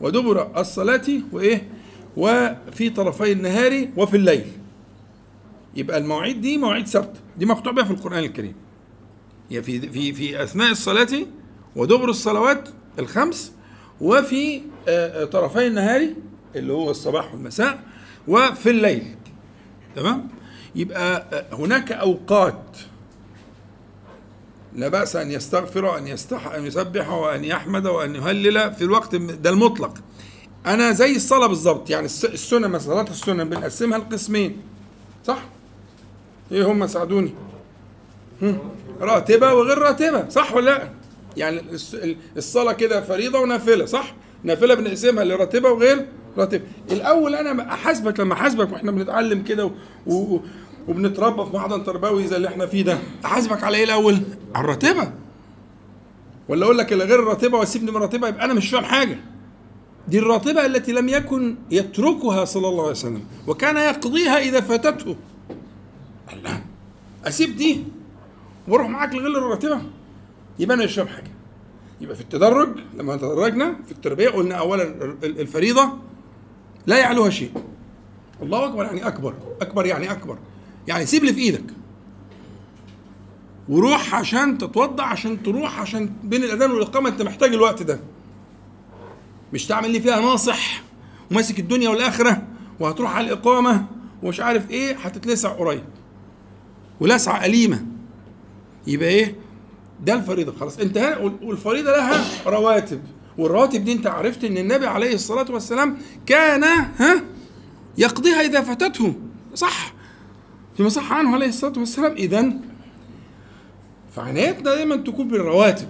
[0.00, 1.68] ودبر الصلاة وإيه؟
[2.16, 4.44] وفي طرفي النهار وفي الليل.
[5.76, 8.54] يبقى المواعيد دي مواعيد ثابتة، دي مقطوع بها في القرآن الكريم.
[9.50, 11.26] هي في في في أثناء الصلاة
[11.76, 12.68] ودبر الصلوات
[12.98, 13.52] الخمس
[14.00, 16.08] وفي آه، آه، طرفي النهار
[16.56, 17.78] اللي هو الصباح والمساء
[18.28, 19.14] وفي الليل.
[19.96, 20.28] تمام؟
[20.74, 22.62] يبقى آه، هناك أوقات
[24.74, 29.50] لا بأس أن يستغفر وأن يستح أن يسبح وأن يحمد وأن يهلل في الوقت ده
[29.50, 29.94] المطلق.
[30.66, 34.56] أنا زي الصلاة بالظبط يعني السنة مثلا صلاة السنة بنقسمها لقسمين
[35.26, 35.42] صح؟
[36.52, 37.34] إيه هم ساعدوني؟
[39.00, 40.88] راتبة وغير راتبة صح ولا لا؟
[41.36, 41.62] يعني
[42.36, 44.14] الصلاة كده فريضة ونافلة صح؟
[44.44, 46.06] نافلة بنقسمها لراتبة وغير
[46.38, 49.70] راتبه الأول أنا أحاسبك لما أحاسبك وإحنا بنتعلم كده.
[50.88, 54.18] وبنتربى في محضن تربوي زي اللي إحنا فيه ده أحاسبك على إيه الأول؟
[54.54, 55.12] على الراتبة.
[56.48, 59.18] ولا أقول لك اللي غير الراتبة وأسيبني من الراتبة يبقى أنا مش فاهم حاجة.
[60.08, 65.16] دي الراتبة التي لم يكن يتركها صلى الله عليه وسلم وكان يقضيها إذا فاتته.
[66.32, 66.62] الله
[67.26, 67.84] أسيب دي
[68.68, 69.80] وأروح معاك لغير الراتبة.
[70.60, 71.30] يبقى أنا مش فاهم حاجة.
[72.00, 74.82] يبقى في التدرج لما تدرجنا في التربية قلنا اولا
[75.24, 75.92] الفريضة
[76.86, 77.50] لا يعلوها شيء.
[78.42, 80.38] الله أكبر يعني أكبر أكبر يعني أكبر.
[80.88, 81.64] يعني سيب اللي في إيدك.
[83.68, 88.00] وروح عشان تتوضع عشان تروح عشان بين الأذان والإقامة أنت محتاج الوقت ده.
[89.52, 90.82] مش تعمل لي فيها ناصح
[91.30, 92.42] وماسك الدنيا والآخرة
[92.80, 93.86] وهتروح على الإقامة
[94.22, 95.84] ومش عارف إيه هتتلسع قريب.
[97.00, 97.86] ولسعة أليمة.
[98.86, 99.36] يبقى إيه؟
[100.04, 100.52] ده الفريضة.
[100.52, 103.02] خلاص انت والفريضة لها رواتب.
[103.38, 107.22] والرواتب دي انت عرفت ان النبي عليه الصلاة والسلام كان ها
[107.98, 109.14] يقضيها إذا فاتته.
[109.54, 109.92] صح.
[110.76, 112.12] فيما صح عنه عليه الصلاة والسلام.
[112.12, 112.52] اذا
[114.16, 115.88] فعنايتنا دايما تكون بالرواتب.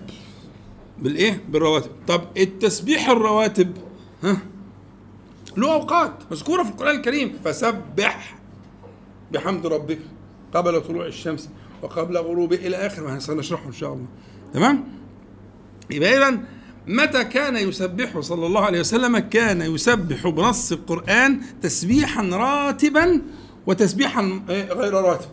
[0.98, 1.90] بالإيه؟ بالرواتب.
[2.08, 3.76] طب التسبيح الرواتب
[4.22, 4.36] ها
[5.56, 7.38] له أوقات مذكورة في القرآن الكريم.
[7.44, 8.38] فسبح
[9.32, 9.98] بحمد ربك
[10.54, 11.48] قبل طلوع الشمس.
[11.82, 13.02] وقبل غروبه إلى آخر.
[13.04, 14.06] ما سنشرحه إن شاء الله.
[14.54, 14.84] تمام؟
[15.90, 16.40] يبقى اذا
[16.86, 23.22] متى كان يسبح صلى الله عليه وسلم؟ كان يسبح بنص القرآن تسبيحا راتبا
[23.66, 25.28] وتسبيحا غير راتب.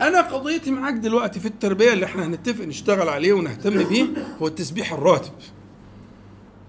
[0.00, 4.06] أنا قضيتي معاك دلوقتي في التربية اللي إحنا هنتفق نشتغل عليه ونهتم بيه
[4.42, 5.32] هو التسبيح الراتب.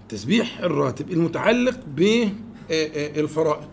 [0.02, 3.68] التسبيح الراتب المتعلق بالفرائض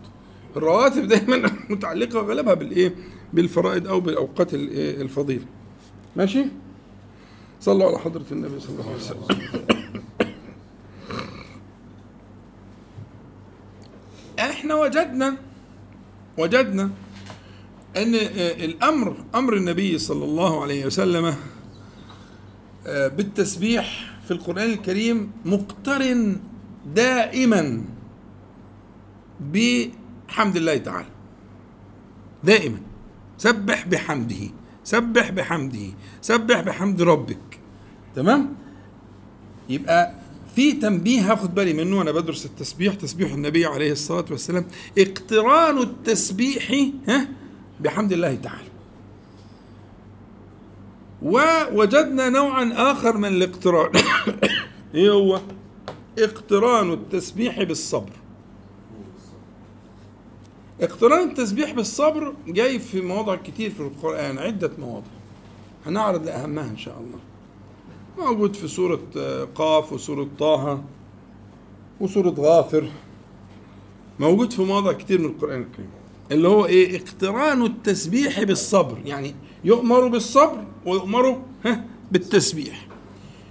[0.56, 2.94] الرواتب دايما متعلقة غالبها بالإيه؟
[3.32, 5.44] بالفرائض أو بالأوقات الفضيلة.
[6.16, 6.44] ماشي؟
[7.60, 9.22] صلوا على حضرة النبي صلى الله عليه وسلم.
[14.38, 15.36] إحنا وجدنا
[16.38, 16.90] وجدنا
[17.96, 18.14] أن
[18.64, 21.34] الأمر أمر النبي صلى الله عليه وسلم
[22.86, 26.40] بالتسبيح في القرآن الكريم مقترن
[26.94, 27.84] دائما
[29.40, 31.08] بحمد الله تعالى.
[32.44, 32.80] دائما.
[33.42, 34.50] سبح بحمده
[34.84, 35.86] سبح بحمده
[36.20, 37.58] سبح بحمد ربك.
[38.16, 38.54] تمام؟
[39.68, 40.14] يبقى
[40.54, 44.66] في تنبيه هاخد بالي منه وأنا بدرس التسبيح تسبيح النبي عليه الصلاة والسلام.
[44.98, 46.70] اقتران التسبيح
[47.08, 47.28] ها؟
[47.80, 48.68] بحمد الله تعالى.
[51.22, 53.90] ووجدنا نوعا آخر من الاقتران.
[54.94, 55.40] إيه هو؟
[56.18, 58.12] اقتران التسبيح بالصبر.
[60.82, 65.06] اقتران التسبيح بالصبر جاي في مواضع كتير في القرآن عدة مواضع.
[65.86, 67.18] هنعرض لأهمها إن شاء الله.
[68.26, 69.00] موجود في سورة
[69.54, 70.84] قاف وسورة طه
[72.00, 72.88] وسورة غافر.
[74.20, 75.90] موجود في مواضع كتير من القرآن الكريم.
[76.32, 78.98] اللي هو إيه؟ اقتران التسبيح بالصبر.
[79.04, 81.42] يعني يؤمر بالصبر ويؤمر
[82.12, 82.86] بالتسبيح.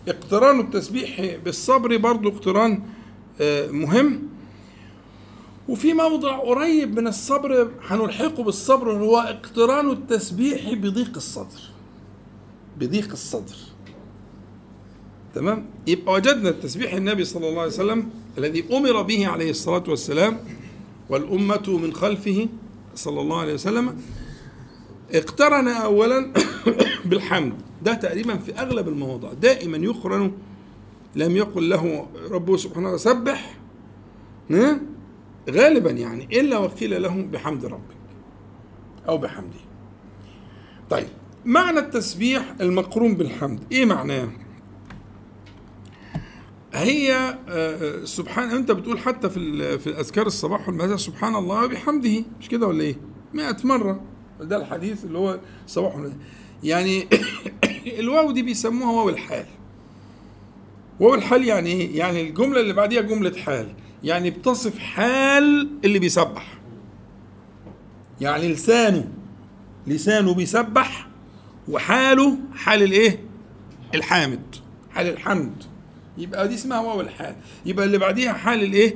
[0.08, 2.84] اقتران التسبيح بالصبر برضو اقتران
[3.72, 4.31] مهم.
[5.70, 11.60] وفي موضع قريب من الصبر هنلحقه بالصبر اللي هو اقتران التسبيح بضيق الصدر.
[12.80, 13.56] بضيق الصدر.
[15.36, 20.40] تمام؟ يبقى وجدنا التسبيح النبي صلى الله عليه وسلم الذي أمر به عليه الصلاة والسلام
[21.10, 22.48] والأمة من خلفه
[22.96, 23.98] صلى الله عليه وسلم.
[25.12, 26.34] اقترن اولا
[27.06, 27.54] بالحمد.
[27.84, 29.34] ده تقريبا في أغلب المواضع.
[29.34, 30.32] دائما يقرن
[31.16, 33.58] لم يقل له ربه سبحانه وتعالى سبح
[35.50, 38.02] غالبا يعني إلا وقيل له بحمد ربك
[39.10, 39.60] أو بحمده.
[40.90, 41.08] طيب
[41.46, 44.30] معنى التسبيح المقرون بالحمد إيه معناه؟
[46.74, 47.38] هي
[48.04, 52.24] سبحان أنت بتقول حتى في في اذكار الصباح والمساء سبحان الله وبحمده.
[52.40, 52.96] مش كده ولا إيه؟
[53.34, 54.04] 100 مرة.
[54.42, 56.18] ده الحديث اللي هو الصباح والمساء
[56.64, 57.08] يعني
[58.00, 59.46] الواو دي بيسموها واو الحال.
[61.00, 63.74] واو الحال يعني إيه؟ يعني الجملة اللي بعديها جملة حال.
[64.04, 66.48] يعني بتصف حال اللي بيسبح.
[68.22, 69.08] يعني لسانه
[69.88, 71.08] لسانه بيسبح
[71.70, 73.20] وحاله حال الايه؟
[73.96, 74.56] الحامد
[74.92, 75.64] حال الحمد.
[76.18, 77.36] يبقى دي اسمها واو الحال.
[77.66, 78.96] يبقى اللي بعديها حال الايه؟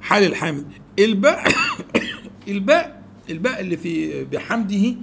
[0.00, 0.66] حال الحامد.
[0.98, 1.52] الباء
[2.48, 4.94] الباء الباء اللي في بحمده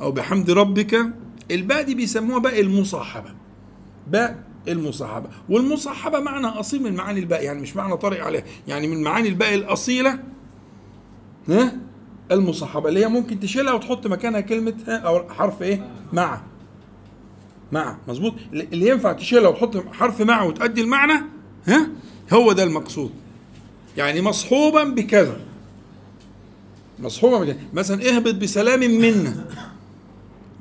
[0.00, 1.14] أو بحمد ربك
[1.50, 3.34] الباء دي بيسموها باء المصاحبة.
[4.06, 5.28] باء المصاحبة.
[5.48, 9.54] والمصاحبة معنى أصيل من معاني الباء يعني مش معنى طارئ عليه يعني من معاني الباء
[9.54, 10.18] الأصيلة
[11.48, 11.76] ها؟
[12.32, 16.40] المصاحبة اللي هي ممكن تشيلها وتحط مكانها كلمة أو حرف إيه؟ مع.
[17.72, 17.96] مع.
[18.08, 21.22] مظبوط؟ اللي ينفع تشيلها وتحط حرف مع وتأدي المعنى
[21.66, 21.88] ها؟
[22.32, 23.10] هو ده المقصود.
[23.96, 25.40] يعني مصحوبا بكذا.
[26.98, 27.58] مصحوبا بكذا.
[27.72, 29.44] مثلا اهبط بسلام منا.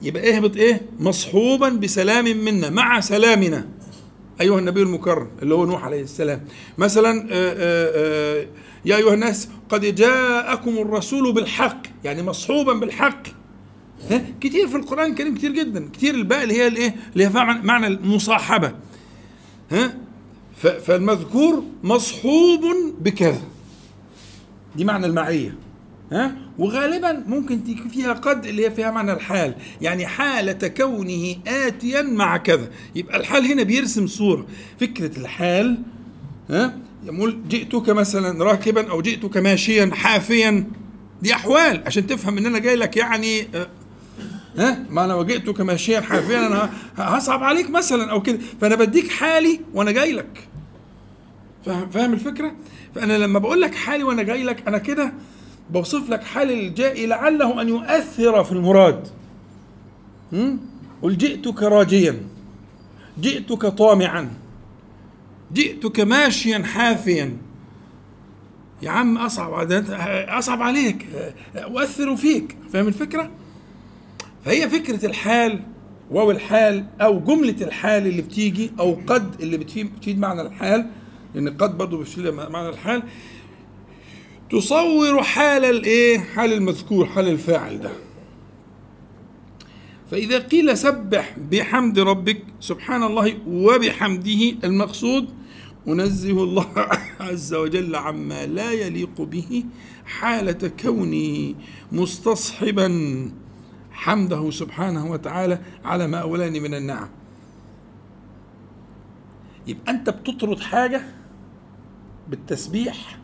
[0.01, 3.67] يبقى اهبط إيه؟ مصحوبا بسلام منا مع سلامنا.
[4.41, 6.45] أيها النبي المكرم اللي هو نوح عليه السلام.
[6.77, 8.47] مثلا آآ آآ
[8.85, 13.23] يا أيها الناس قد جاءكم الرسول بالحق يعني مصحوبا بالحق.
[14.09, 15.89] ها؟ كتير في القرآن الكريم كتير جدا.
[15.93, 17.29] كتير الباقي اللي هي الإيه؟ اللي هي
[17.63, 18.71] معنى المصاحبة.
[19.71, 19.97] ها؟
[20.57, 22.61] فالمذكور مصحوب
[22.99, 23.41] بكذا.
[24.75, 25.55] دي معنى المعية.
[26.11, 29.55] ها؟ وغالبا ممكن تيجي فيها قد اللي هي فيها معنى الحال.
[29.81, 32.69] يعني حالة كونه آتيا مع كذا.
[32.95, 34.47] يبقى الحال هنا بيرسم صورة.
[34.79, 35.77] فكرة الحال
[36.49, 40.67] ها؟ يقول جئتك مثلا راكبا أو جئتك ماشيا حافيا.
[41.21, 43.47] دي أحوال عشان تفهم إن أنا جاي لك يعني
[44.57, 48.39] ها؟ ما أنا وجئتك ماشيا حافيا أنا هصعب عليك مثلا أو كده.
[48.61, 50.47] فأنا بديك حالي وأنا جاي لك.
[51.65, 52.51] فاهم الفكرة؟
[52.95, 55.13] فأنا لما بقول لك حالي وأنا جاي لك أنا كده
[55.69, 59.07] بوصف لك حال الجائي لعله أن يؤثر في المراد.
[61.01, 62.23] قل جئتك راجيا.
[63.21, 64.29] جئتك طامعا.
[65.53, 67.37] جئتك ماشيا حافيا.
[68.81, 69.71] يا عم أصعب
[70.29, 71.07] أصعب عليك.
[71.55, 72.57] أؤثر فيك.
[72.73, 73.29] فاهم الفكرة؟
[74.45, 75.59] فهي فكرة الحال
[76.11, 80.89] واو الحال أو جملة الحال اللي بتيجي أو قد اللي بتفيد معنى الحال
[81.35, 83.03] لأن قد برضه بتفيد معنى الحال.
[84.51, 87.91] تصور حال الايه؟ حال المذكور حال الفاعل ده.
[90.11, 95.29] فإذا قيل سبح بحمد ربك سبحان الله وبحمده المقصود
[95.87, 96.67] أنزه الله
[97.19, 99.63] عز وجل عما لا يليق به
[100.05, 101.55] حالة كوني
[101.91, 102.89] مستصحبا
[103.91, 107.09] حمده سبحانه وتعالى على ما أولاني من النعم.
[109.67, 111.01] يبقى أنت بتطرد حاجة
[112.29, 113.19] بالتسبيح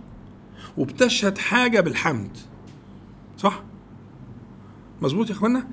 [0.77, 2.37] وبتشهد حاجة بالحمد.
[3.37, 3.63] صح؟
[5.01, 5.67] مظبوط يا إخوانا؟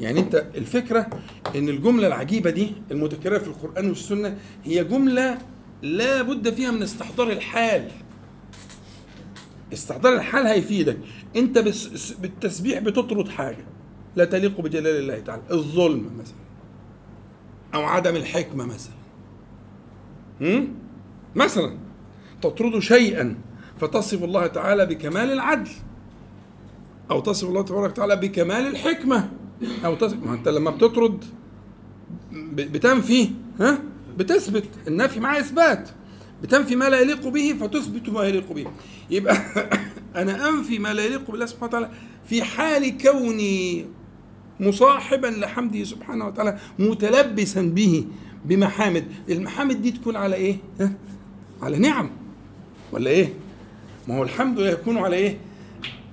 [0.00, 1.08] يعني أنت الفكرة
[1.56, 5.38] إن الجملة العجيبة دي المتكررة في القرآن والسنة هي جملة
[5.82, 7.88] لا بد فيها من استحضار الحال.
[9.72, 10.98] استحضار الحال هيفيدك.
[11.36, 11.58] أنت
[12.18, 13.64] بالتسبيح بتطرد حاجة
[14.16, 15.42] لا تليق بجلال الله تعالى.
[15.50, 16.36] الظلم مثلا.
[17.74, 18.94] أو عدم الحكمة مثلا؟
[21.36, 21.78] مثلا.
[22.42, 23.36] تطرد شيئا.
[23.80, 25.70] فتصف الله تعالى بكمال العدل.
[27.10, 29.30] أو تصف الله تبارك وتعالى بكمال الحكمة.
[29.84, 31.24] أو تصف ما أنت لما بتطرد
[32.52, 33.78] بتنفي ها؟
[34.18, 34.64] بتثبت.
[34.88, 35.88] النفي مع إثبات.
[36.42, 38.66] بتنفي ما لا يليق به فتثبت ما يليق به.
[39.10, 39.36] يبقى
[40.22, 41.90] أنا أنفي ما لا يليق بالله سبحانه وتعالى
[42.26, 43.86] في حال كوني
[44.60, 48.04] مصاحبا لحمده سبحانه وتعالى متلبسا به
[48.44, 49.04] بمحامد.
[49.28, 50.92] المحامد دي تكون على إيه؟ ها؟
[51.62, 52.10] على نعم.
[52.92, 53.34] ولا إيه؟
[54.08, 55.38] ما هو الحمد يكون على إيه؟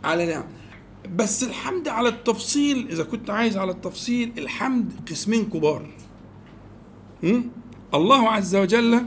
[0.04, 0.44] على نعم.
[1.16, 5.90] بس الحمد على التفصيل إذا كنت عايز على التفصيل الحمد قسمين كبار.
[7.24, 7.42] م?
[7.94, 9.02] الله عز وجل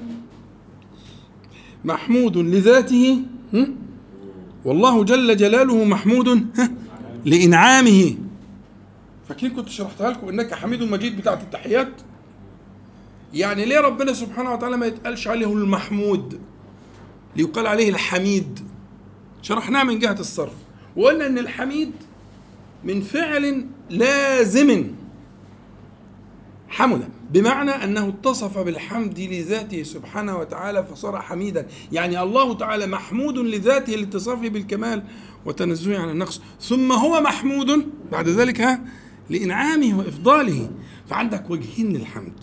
[1.84, 3.20] محمود لذاته
[3.52, 3.66] م?
[4.64, 6.46] والله جل جلاله محمود
[7.24, 8.16] لإنعامه.
[9.28, 11.92] فاكرين كنت شرحتها لكم إنك حميد مجيد بتاعت التحيات؟
[13.34, 16.40] يعني ليه ربنا سبحانه وتعالى ما يتقالش عليه المحمود
[17.36, 18.67] ليقال عليه الحميد؟
[19.48, 20.52] شرحناه من جهة الصرف.
[20.96, 21.92] وقلنا أن الحميد
[22.84, 24.84] من فعل لازم
[26.68, 31.66] حمد بمعنى أنه اتصف بالحمد لذاته سبحانه وتعالى فصار حميدا.
[31.92, 35.02] يعني الله تعالى محمود لذاته لاتصافه بالكمال
[35.46, 36.40] وتنزهه عن النقص.
[36.60, 38.80] ثم هو محمود بعد ذلك
[39.30, 40.70] لإنعامه وإفضاله.
[41.06, 42.34] فعندك وجهين للحمد.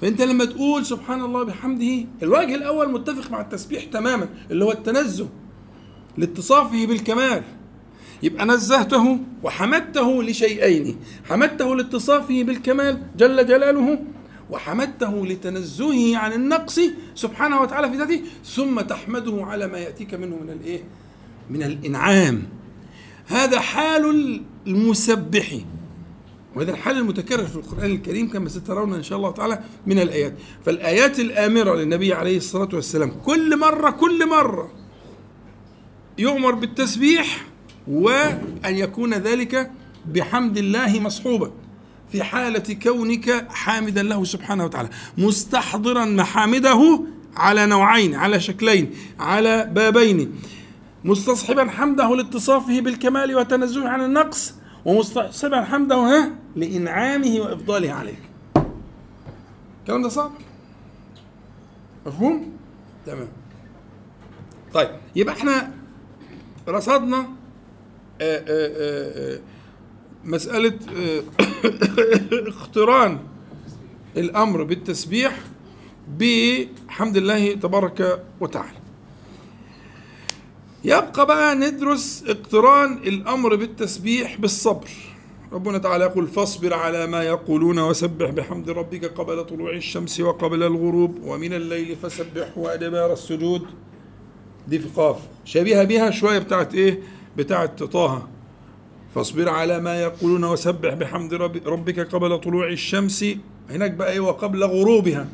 [0.00, 5.28] فأنت لما تقول سبحان الله بحمده الوجه الأول متفق مع التسبيح تماما اللي هو التنزه.
[6.16, 7.42] لاتصافه بالكمال.
[8.22, 10.96] يبقى نزهته وحمدته لشيئين.
[11.24, 13.98] حمدته لاتصافه بالكمال جل جلاله
[14.50, 16.80] وحمدته لتنزهه عن النقص
[17.14, 20.82] سبحانه وتعالى في ذاته ثم تحمده على ما يأتيك منه من الإيه؟
[21.50, 22.42] من الإنعام.
[23.26, 25.58] هذا حال المسبح.
[26.56, 30.34] وهذا الحال المتكرر في القرآن الكريم كما سترون إن شاء الله تعالى من الآيات.
[30.64, 34.81] فالآيات الآمرة للنبي عليه الصلاة والسلام كل مرة كل مرة
[36.18, 37.44] يؤمر بالتسبيح
[37.88, 39.70] وأن يكون ذلك
[40.06, 41.50] بحمد الله مصحوبا
[42.12, 44.88] في حالة كونك حامدا له سبحانه وتعالى
[45.18, 47.04] مستحضرا محامده
[47.36, 50.32] على نوعين على شكلين على بابين.
[51.04, 54.54] مستصحبا حمده لاتصافه بالكمال وتنزهه عن النقص
[54.84, 58.18] ومستصحبا حمده ها لإنعامه وإفضاله عليك.
[59.82, 60.30] الكلام ده صعب
[62.06, 62.52] مفهوم؟
[63.06, 63.28] تمام.
[64.74, 65.70] طيب يبقى إحنا
[66.68, 67.18] رصدنا
[68.20, 69.40] آه، آه، آه،
[70.24, 70.78] مسألة
[72.48, 73.18] اقتران
[74.16, 75.38] الأمر بالتسبيح
[76.08, 78.82] بحمد الله تبارك وتعالى.
[80.84, 84.90] يبقى بقى ندرس اقتران الأمر بالتسبيح بالصبر.
[85.52, 91.18] ربنا تعالى يقول فاصبر على ما يقولون وسبح بحمد ربك قبل طلوع الشمس وقبل الغروب
[91.24, 93.66] ومن الليل فسبح وأدبار السجود.
[94.68, 95.16] دي في قاف.
[95.44, 96.98] شبيهة بها شوية بتاعت إيه؟
[97.36, 98.28] بتاعت طه.
[99.14, 103.24] فاصبر على ما يقولون وسبح بحمد رب ربك قبل طلوع الشمس.
[103.70, 105.28] هناك بقى إيه؟ وقبل غروبها.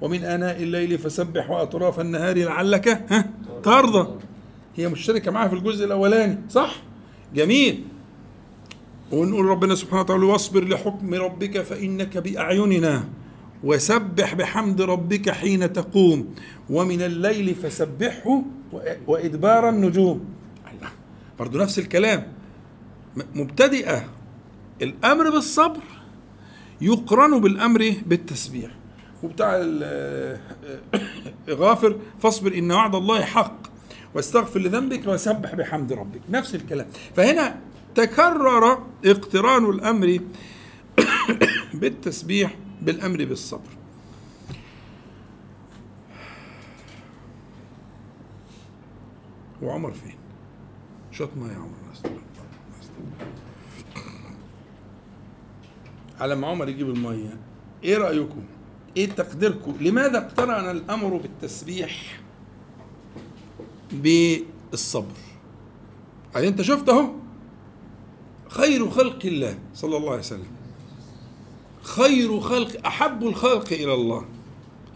[0.00, 3.30] ومن آناء الليل فسبح وأطراف النهار لعلك ها؟
[3.62, 4.08] ترضى.
[4.76, 6.76] هي مشتركة معاها في الجزء الأولاني صح؟
[7.34, 7.84] جميل.
[9.12, 13.04] ونقول ربنا سبحانه وتعالى واصبر لحكم ربك فإنك بأعيننا.
[13.64, 16.34] وسبح بحمد ربك حين تقوم
[16.70, 18.42] ومن الليل فسبحه
[19.06, 20.24] وإدبار النجوم.
[20.72, 20.88] الله.
[21.38, 22.26] برضو نفس الكلام.
[23.34, 24.04] مبتدئة.
[24.82, 25.80] الأمر بالصبر
[26.80, 28.70] يقرن بالأمر بالتسبيح.
[29.22, 30.40] وبتاع ال-
[31.50, 33.56] غافر فاصبر إن وعد الله حق
[34.14, 36.20] واستغفر لذنبك وسبح بحمد ربك.
[36.30, 36.86] نفس الكلام.
[37.16, 37.56] فهنا
[37.94, 40.18] تكرر اقتران الأمر
[41.80, 43.70] بالتسبيح بالأمر بالصبر.
[49.62, 50.16] وعمر فين؟
[51.12, 51.80] شط ما يا عمر.
[56.20, 57.36] على ما عمر يجيب المية
[57.84, 58.42] إيه رأيكم؟
[58.96, 62.20] إيه تقديركم؟ لماذا اقترن الأمر بالتسبيح
[63.92, 65.16] بالصبر؟
[66.34, 67.10] يعني أنت شفت اهو
[68.48, 70.59] خير خلق الله صلى الله عليه وسلم.
[71.96, 74.24] خير خلق احب الخلق إلى الله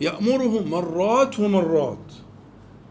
[0.01, 2.13] يامره مرات ومرات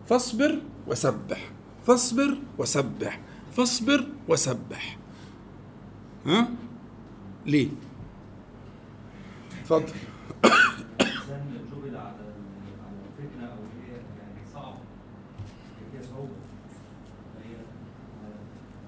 [0.09, 1.49] فاصبر وسبح
[1.87, 3.19] فاصبر وسبح
[3.57, 4.97] فاصبر وسبح
[6.25, 6.47] ها
[7.45, 7.67] ليه
[9.61, 9.93] اتفضل
[10.43, 10.73] يعني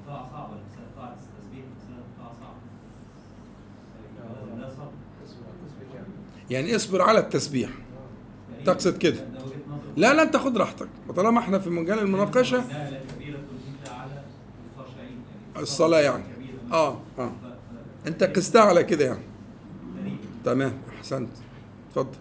[0.07, 1.65] طاعه التسبيح
[4.57, 5.04] ده صبر
[6.49, 7.69] يعني اصبر على التسبيح.
[8.65, 9.27] تقصد كده.
[9.97, 10.87] لا لا انت خد راحتك.
[11.07, 12.63] وطالما إحنا في مجال المناقشة.
[15.57, 16.23] الصلاة يعني.
[16.71, 17.31] آه آه.
[18.07, 19.23] انت قستها على كده يعني.
[20.45, 21.29] تمام احسنت.
[21.89, 22.17] اتفضل.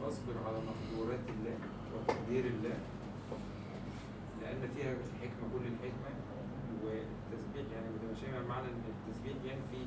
[0.00, 1.56] فاصبر على مقدورات الله
[1.94, 2.76] وتقدير الله
[4.42, 6.10] لأن فيها الحكمة كل الحكمة
[6.84, 9.86] والتسبيح يعني متماشية مع معنى إن التسبيح ينفي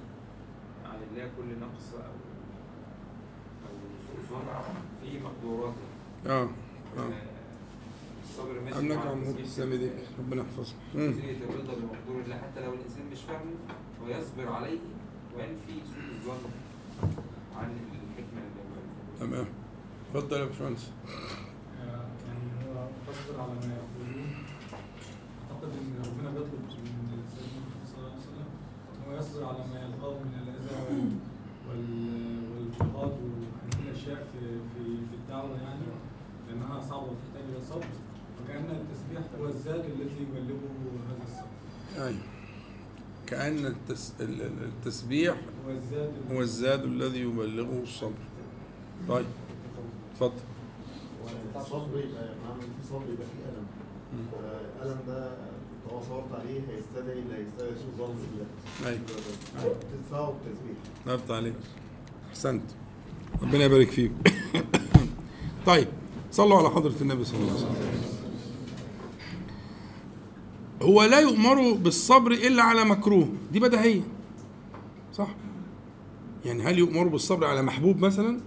[1.12, 2.00] الله كل نقص أو
[3.68, 3.76] أو
[4.30, 4.42] سوء
[5.02, 5.76] في مقدوراته
[6.28, 6.50] آه
[6.98, 7.12] آه.
[8.24, 10.76] الصبر ماشي أمنك مع عن موت التسبيح السامي ديك ربنا يحفظك.
[10.96, 11.12] مم.
[11.12, 13.56] جزئية الرضا بمقدور الله حتى لو الإنسان مش فاهمه
[14.06, 14.80] ويصبر عليه
[15.38, 16.50] وينفي سوء الظن
[17.58, 19.46] عن الحكمة اللي تمام.
[20.16, 20.92] اتفضل يا باشمهندس.
[22.28, 24.30] يعني هو فاصبر على ما يقولون.
[25.52, 28.50] أعتقد إن ربنا بيطلب من سيدنا محمد صلى الله عليه وسلم
[29.12, 31.18] ان هو يصبر على ما يلقاه من الأذى وال-
[31.70, 35.82] وال- والضغوطات وكل الاشياء في في في الدعوة يعني.
[36.48, 37.86] لأنها صعبة وتحتاج إلى صبر.
[38.44, 40.70] وكأن التسبيح هو الزاد الذي يبلغه
[41.10, 42.06] هذا الصبر.
[42.08, 42.20] أيوه.
[43.28, 44.14] كأن التس...
[44.20, 45.36] ال- ال- التسبيح
[45.66, 48.14] هو الزاد هو الزاد الذي يبلغه الصبر.
[49.10, 49.26] طيب
[50.14, 50.34] اتفضل.
[51.56, 53.66] الصبر يبقى في صبر يبقى في ألم.
[54.32, 55.32] فالألم ده
[55.92, 60.76] لو صبرت عليه هيستدعي اللي هيستدعي سوء ظن بالله أيوه تدفعه بالتسبيح.
[61.08, 61.54] نفت عليك
[62.30, 62.64] أحسنت.
[63.42, 64.12] ربنا يبارك فيك.
[65.66, 65.88] طيب
[66.32, 67.76] صلوا على حضرة النبي صلى الله عليه وسلم.
[70.82, 73.30] هو لا يؤمر بالصبر إلا على مكروه.
[73.52, 74.02] دي بديهية
[75.14, 75.28] صح؟
[76.46, 78.40] يعني هل يؤمر بالصبر على محبوب مثلا؟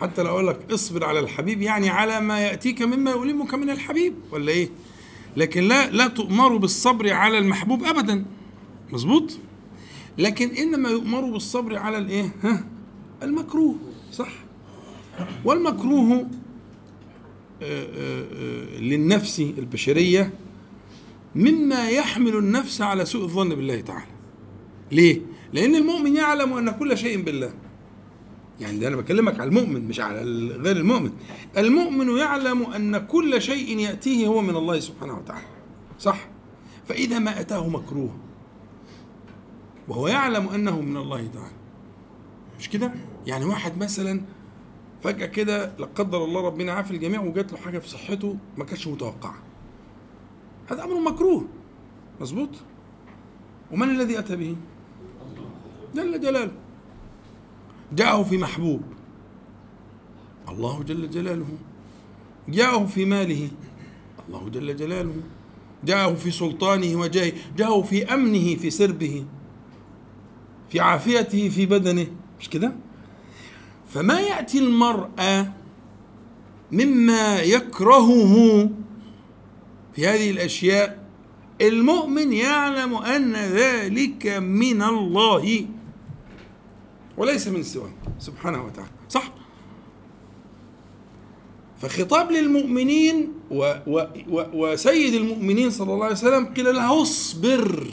[0.00, 4.14] حتى لو أقول لك اصبر على الحبيب يعني على ما يأتيك مما يؤلمك من الحبيب
[4.32, 4.68] ولا إيه؟
[5.36, 8.24] لكن لا لا تؤمر بالصبر على المحبوب أبدا.
[8.92, 9.38] مظبوط؟
[10.18, 12.64] لكن إنما يؤمر بالصبر على الإيه؟ ها؟
[13.22, 13.76] المكروه
[14.12, 14.32] صح؟
[15.44, 16.30] والمكروه
[17.62, 20.32] آه، آه، آه، للنفس البشرية
[21.34, 24.06] مما يحمل النفس على سوء الظن بالله تعالى.
[24.92, 25.20] ليه؟
[25.52, 27.52] لأن المؤمن يعلم أن كل شيء بالله.
[28.60, 30.20] يعني ده أنا بكلمك على المؤمن مش على
[30.56, 31.10] غير المؤمن.
[31.58, 35.46] المؤمن يعلم أن كل شيء يأتيه هو من الله سبحانه وتعالى.
[35.98, 36.28] صح؟
[36.88, 38.16] فإذا ما أتاه مكروه.
[39.88, 41.54] وهو يعلم أنه من الله تعالى.
[42.58, 42.92] مش كده؟
[43.26, 44.20] يعني واحد مثلا
[45.02, 48.88] فجأة كده لا قدر الله ربنا عافي الجميع وجات له حاجة في صحته ما كانتش
[48.88, 49.42] متوقعة.
[50.70, 51.44] هذا أمر مكروه.
[52.20, 52.50] مظبوط؟
[53.72, 54.56] ومن الذي أتى به؟
[55.94, 56.52] جل جلاله
[57.92, 58.82] جاءه في محبوب.
[60.48, 61.46] الله جل جلاله.
[62.48, 63.48] جاءه في ماله.
[64.28, 65.14] الله جل جلاله.
[65.84, 69.24] جاءه في سلطانه وجاهه جاءه في أمنه في سربه.
[70.70, 72.06] في عافيته في بدنه.
[72.40, 72.72] مش كده؟
[73.88, 75.52] فما يأتي المرأة
[76.72, 78.68] مما يكرهه
[79.94, 81.00] في هذه الأشياء.
[81.60, 85.66] المؤمن يعلم أن ذلك من الله.
[87.20, 88.90] وليس من سواه سبحانه وتعالى.
[89.08, 89.32] صح؟
[91.80, 93.96] فخطاب للمؤمنين و و
[94.28, 97.86] و وسيد المؤمنين صلى الله عليه وسلم قيل له اصبر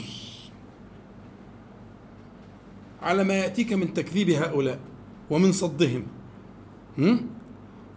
[3.02, 4.80] على ما يأتيك من تكذيب هؤلاء
[5.30, 6.06] ومن صدهم.
[6.98, 7.26] هم؟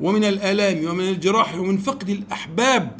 [0.02, 3.00] ومن الآلام ومن الجراح ومن فقد الأحباب.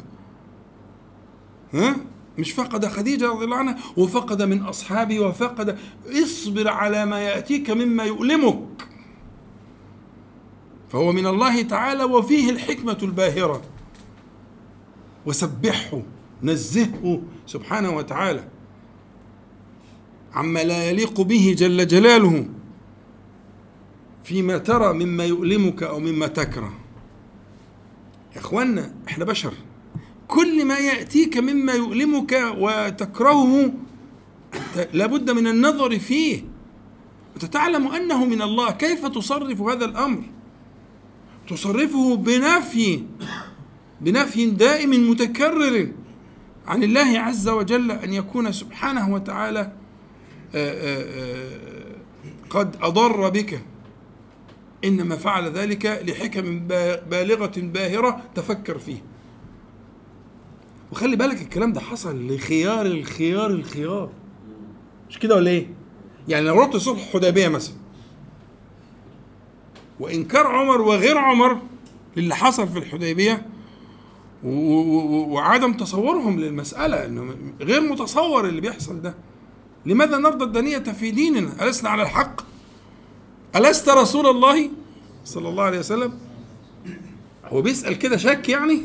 [1.74, 1.96] ها؟
[2.38, 5.78] مش فقد خديجة رضي الله عنها وفقد من أصحابه وفقد
[6.22, 8.88] اصبر على ما يأتيك مما يؤلمك.
[10.88, 13.62] فهو من الله تعالى وفيه الحكمة الباهرة.
[15.26, 16.02] وسبحه
[16.42, 18.48] نزهه سبحانه وتعالى
[20.34, 22.48] عما لا يليق به جل جلاله
[24.24, 26.72] فيما ترى مما يؤلمك أو مما تكره.
[28.34, 29.52] يا اخوانا إحنا بشر.
[30.32, 33.72] كل ما يأتيك مما يؤلمك وتكرهه
[34.92, 36.44] لابد من النظر فيه.
[37.36, 38.70] وتتعلم أنه من الله.
[38.70, 40.24] كيف تصرف هذا الأمر؟
[41.48, 43.02] تصرفه بنفي
[44.00, 45.88] بنفي دائم متكرر
[46.66, 49.72] عن الله عز وجل أن يكون سبحانه وتعالى
[52.50, 53.60] قد أضر بك.
[54.84, 56.58] إنما فعل ذلك لحكم
[57.10, 59.11] بالغة باهرة تفكر فيه.
[60.92, 64.10] وخلي بالك الكلام ده حصل لخيار الخيار الخيار.
[65.10, 65.66] مش كده ولا إيه؟
[66.28, 67.74] يعني لو رحت صلح الحديبيه مثلا
[70.00, 71.58] وإنكار عمر وغير عمر
[72.16, 73.46] للي حصل في الحديبية
[74.44, 79.14] وعدم تصورهم للمسألة إنه غير متصور اللي بيحصل ده.
[79.86, 82.40] لماذا نرضى الدنية في ديننا؟ ألسنا على الحق؟
[83.56, 84.70] ألست رسول الله
[85.24, 86.18] صلى الله عليه وسلم؟
[87.44, 88.82] هو بيسأل كده شك يعني؟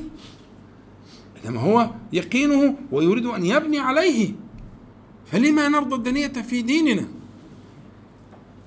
[1.45, 4.31] إنما هو يقينه ويريد أن يبني عليه
[5.31, 7.07] فلما نرضى الدنية في ديننا؟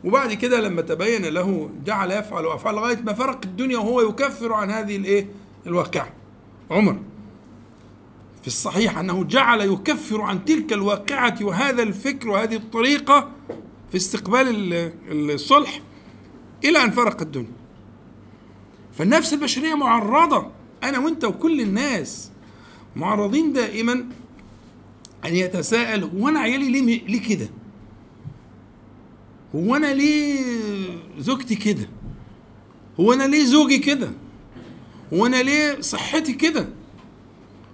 [0.04, 4.70] وبعد كده لما تبين له جعل يفعل وأفعل لغاية ما فرق الدنيا وهو يكفر عن
[4.70, 5.28] هذه الإيه؟
[5.66, 6.12] الواقعه
[6.70, 6.98] عمر
[8.40, 13.30] في الصحيح أنه جعل يكفر عن تلك الواقعة وهذا الفكر وهذه الطريقة
[13.90, 14.72] في استقبال
[15.10, 15.80] الصلح
[16.64, 17.52] إلى أن فرق الدنيا.
[18.92, 20.46] فالنفس البشرية معرضة
[20.84, 22.29] أنا وأنت وكل الناس.
[22.96, 23.92] معرضين دائما
[25.24, 27.48] أن يتساءل هو أنا عيالي ليه ليه كده؟
[29.54, 30.40] هو أنا ليه
[31.18, 31.88] زوجتي كده؟
[33.00, 34.10] هو أنا ليه زوجي كده؟
[35.12, 36.68] هو أنا ليه صحتي كده؟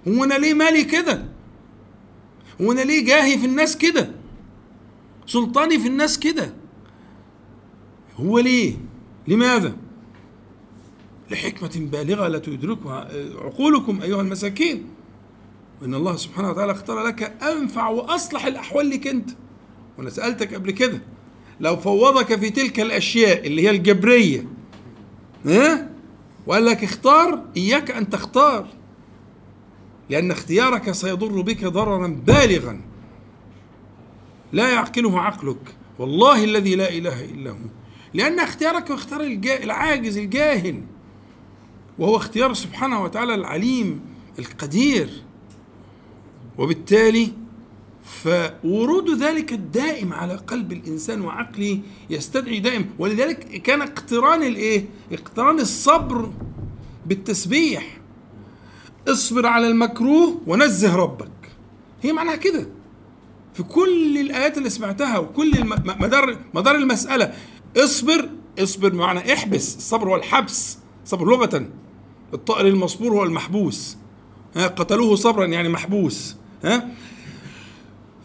[0.07, 1.25] هو أنا ليه مالي كده؟
[2.61, 4.11] هو أنا ليه جاهي في الناس كده؟
[5.25, 6.53] سلطاني في الناس كده؟
[8.17, 8.75] هو ليه؟
[9.27, 9.75] لماذا؟
[11.31, 14.85] لحكمة بالغة لا تدركها عقولكم أيها المساكين.
[15.81, 19.29] وإن الله سبحانه وتعالى اختار لك أنفع وأصلح الأحوال لك أنت.
[19.97, 21.01] وأنا سألتك قبل كده
[21.59, 24.47] لو فوضك في تلك الأشياء اللي هي الجبرية
[25.45, 25.89] ها؟
[26.45, 28.67] وقال لك اختار إياك أن تختار
[30.09, 32.81] لأن اختيارك سيضر بك ضررا بالغا.
[34.53, 35.75] لا يعقله عقلك.
[35.99, 37.57] والله الذي لا إله إلا هو.
[38.13, 40.83] لأن اختيارك اختار العاجز الجاهل.
[41.99, 44.01] وهو اختيار سبحانه وتعالى العليم
[44.39, 45.23] القدير.
[46.57, 47.31] وبالتالي
[48.23, 51.79] فورود ذلك الدائم على قلب الإنسان وعقله
[52.09, 52.89] يستدعي دائم.
[52.99, 56.31] ولذلك كان اقتران الإيه؟ اقتران الصبر
[57.05, 57.97] بالتسبيح.
[59.07, 61.51] اصبر على المكروه ونزه ربك.
[62.01, 62.67] هي معناها كده.
[63.53, 65.51] في كل الآيات اللي سمعتها وكل
[65.99, 67.33] مدار مدار المسألة
[67.77, 68.29] اصبر
[68.59, 69.75] اصبر بمعنى احبس.
[69.75, 70.77] الصبر هو الحبس.
[71.05, 71.69] صبر لغة.
[72.33, 73.97] الطائر المصبور هو المحبوس.
[74.55, 76.35] قتلوه صبرا يعني محبوس.
[76.63, 76.89] ها؟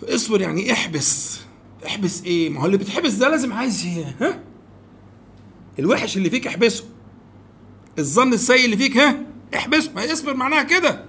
[0.02, 1.40] اصبر يعني احبس.
[1.86, 3.86] احبس إيه؟ ما هو اللي بتحبس ده لازم عايز
[4.20, 4.40] ها؟
[5.78, 6.84] الوحش اللي فيك احبسه.
[7.98, 9.16] الظن السيء اللي فيك ها؟
[9.54, 9.92] احبسه.
[9.94, 11.04] ما اصبر معناها كده.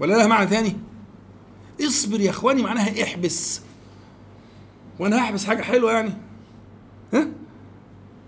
[0.00, 0.76] ولا لها معنى ثاني
[1.80, 3.60] اصبر يا اخواني معناها احبس.
[4.98, 6.12] وأنا هحبس حاجة حلوة يعني.
[7.14, 7.28] ها؟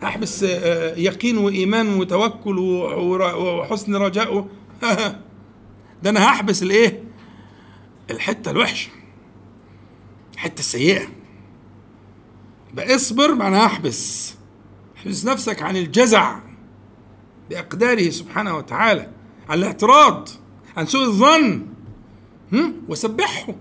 [0.02, 0.42] هحبس
[0.96, 4.48] يقين وإيمان وتوكل وحسن رجاء
[6.02, 6.97] ده أنا هحبس الإيه؟
[8.11, 8.90] الحتة الوحشة.
[10.34, 11.09] الحتة السيئة.
[12.72, 14.34] يبقى اصبر معناها احبس.
[14.96, 16.38] احبس نفسك عن الجزع
[17.50, 19.09] بأقداره سبحانه وتعالى
[19.48, 20.28] عن الاعتراض
[20.76, 21.66] عن سوء الظن.
[22.52, 23.54] هم؟ وسبحه.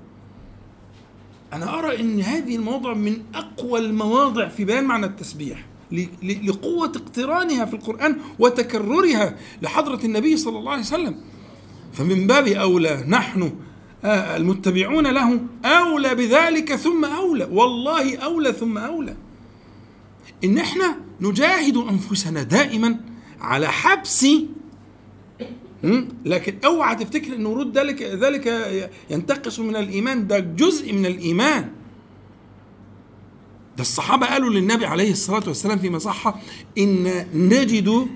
[1.54, 6.88] أنا أرى إن هذه المواضع من أقوى المواضع في بيان معنى التسبيح ل- ل- لقوة
[6.95, 11.16] اقترانها في القرآن وتكررها لحضرة النبي صلى الله عليه وسلم.
[11.93, 13.54] فمن باب أولى نحن
[14.06, 17.48] المتبعون له أولى بذلك ثم أولى.
[17.52, 19.16] والله أولى ثم أولى.
[20.43, 23.00] إن إحنا نجاهد أنفسنا دائما
[23.41, 24.28] على حبس؟
[26.26, 28.48] لكن أوعى تفتكر ان ورود ذلك ذلك
[29.10, 30.28] ينتقص من الإيمان.
[30.28, 31.70] ده جزء من الإيمان.
[33.78, 36.36] ده الصحابة قالوا للنبي عليه الصلاة والسلام فيما صح
[36.78, 38.08] إن نجد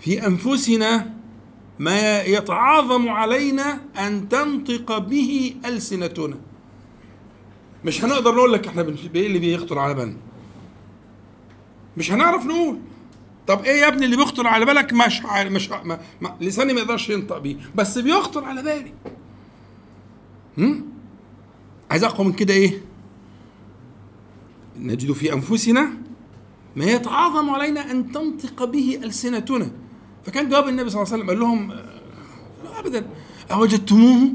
[0.00, 1.14] في أنفسنا
[1.78, 6.38] ما يتعاظم علينا أن تنطق به ألسنتنا.
[7.84, 8.82] مش هنقدر نقول لك إحنا
[9.14, 10.16] إيه اللي بيخطر على بالنا؟
[11.96, 12.78] مش هنعرف نقول.
[13.46, 17.10] طب إيه يا ابني اللي بيخطر على بالك؟ مش مش ما ما لساني ما يقدرش
[17.10, 18.92] ينطق بيه بس بيخطر على بالي.
[20.58, 20.84] هم؟
[21.90, 22.82] عايز أقوى من كده إيه؟
[24.76, 25.90] نجد في أنفسنا
[26.76, 29.70] ما يتعاظم علينا أن تنطق به ألسنتنا.
[30.26, 31.84] فكان جواب النبي صلى الله عليه وسلم قال لهم آه،
[32.64, 33.06] لا ابدا.
[33.52, 34.32] أوجدتموه؟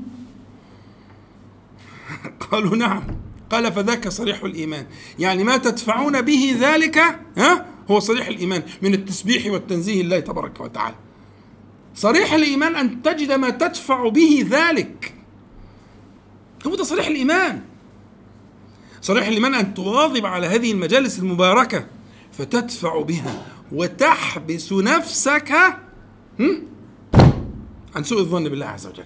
[2.52, 3.04] قالوا نعم.
[3.50, 4.86] قال فذاك صريح الإيمان.
[5.20, 6.98] يعني ما تدفعون به ذلك
[7.38, 10.96] ها هو صريح الإيمان من التسبيح والتنزيه الله تبارك وتعالى.
[11.96, 15.14] صريح الإيمان أن تجد ما تدفع به ذلك.
[16.68, 17.62] هو ده صريح الإيمان.
[19.02, 21.86] صريح الإيمان أن تواظب على هذه المجالس المباركة
[22.32, 23.46] فتدفع بها.
[23.72, 25.52] وتحبس نفسك؟
[27.96, 29.04] عن سوء الظن بالله عز وجل.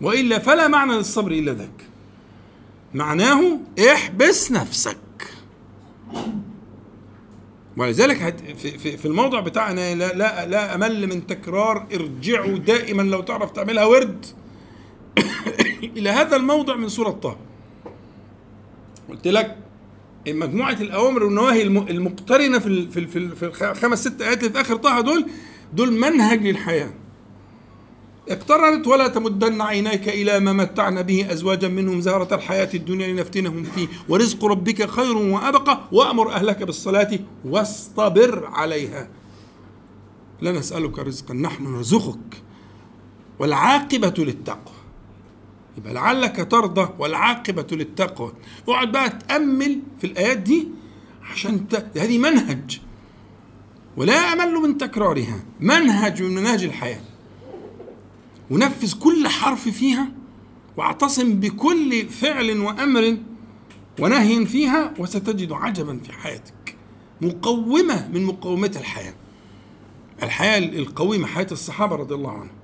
[0.00, 1.86] وإلا فلا معنى للصبر إلا ذاك.
[2.94, 3.58] معناه
[3.92, 4.96] احبس نفسك.
[7.76, 13.50] ولذلك في, في, الموضع بتاعنا لا, لا, لا أمل من تكرار ارجعوا دائما لو تعرف
[13.50, 14.26] تعملها ورد.
[15.96, 17.36] إلى هذا الموضع من سورة طه.
[19.08, 19.65] قلت لك
[20.32, 25.00] مجموعة الأوامر والنواهي الم- المقترنة في في في الخمس ست آيات اللي في آخر طه
[25.00, 25.26] دول
[25.72, 26.90] دول منهج للحياة.
[28.28, 33.88] اقترنت ولا تمدن عينيك إلى ما متعنا به أزواجا منهم زهرة الحياة الدنيا لنفتنهم فيه.
[34.08, 39.08] ورزق ربك خير وأبقى وأمر أهلك بالصلاة واصطبر عليها.
[40.40, 42.42] لا نسالك رزقا نحن نرزقك.
[43.38, 44.75] والعاقبة للتقوى.
[45.78, 48.32] يبقى لعلك ترضى والعاقبة للتقوى.
[48.68, 50.68] اقعد بقى تأمل في الآيات دي
[51.32, 51.98] عشان ت...
[51.98, 52.80] هذه منهج.
[53.96, 57.00] ولا أمل من تكرارها منهج من مناهج الحياة.
[58.50, 60.08] ونفذ كل حرف فيها
[60.76, 63.16] واعتصم بكل فعل وأمر
[64.00, 66.76] ونهي فيها وستجد عجبا في حياتك.
[67.20, 69.14] مقومة من مقومات الحياة.
[70.22, 72.55] الحياة القويمة حياة الصحابة رضي الله عنهم.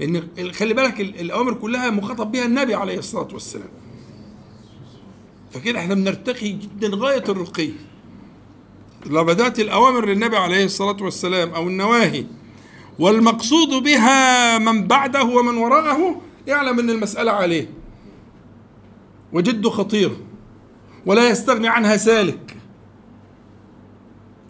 [0.00, 0.22] لأن
[0.52, 3.68] خلي بالك ال- الأوامر كلها مخاطب بها النبي عليه الصلاة والسلام.
[5.50, 7.70] فكده إحنا بنرتقي جدا غاية الرقي.
[9.06, 12.24] لو بدات الأوامر للنبي عليه الصلاة والسلام أو النواهي.
[12.98, 17.70] والمقصود بها من بعده ومن وراءه يعلم إن المسألة عليه.
[19.32, 20.16] وجد خطير.
[21.06, 22.56] ولا يستغني عنها سالك.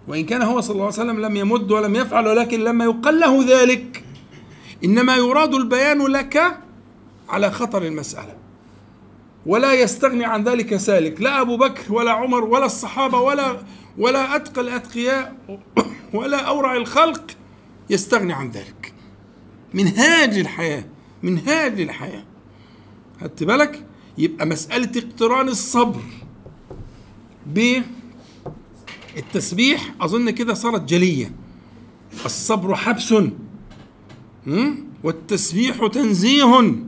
[0.09, 3.45] وإن كان هو صلى الله عليه وسلم لم يمد ولم يفعل ولكن لما يقال له
[3.49, 4.02] ذلك
[4.85, 6.59] إنما يراد البيان لك
[7.29, 8.37] على خطر المسألة.
[9.47, 11.21] ولا يستغني عن ذلك سالك.
[11.21, 13.57] لا أبو بكر ولا عمر ولا الصحابة ولا
[13.99, 15.37] ولا أتقى الأتقياء
[16.15, 17.31] ولا أورع الخلق
[17.91, 18.93] يستغني عن ذلك.
[19.75, 20.85] منهاج الحياة
[21.23, 22.25] منهاج الحياة.
[23.21, 23.87] خدت بالك؟
[24.19, 26.03] يبقى مسألة اقتران الصبر
[29.17, 31.33] بالتسبيح أظن كده صارت جلية.
[32.25, 33.15] الصبر حبس؟
[35.03, 36.83] والتسبيح تنزيه.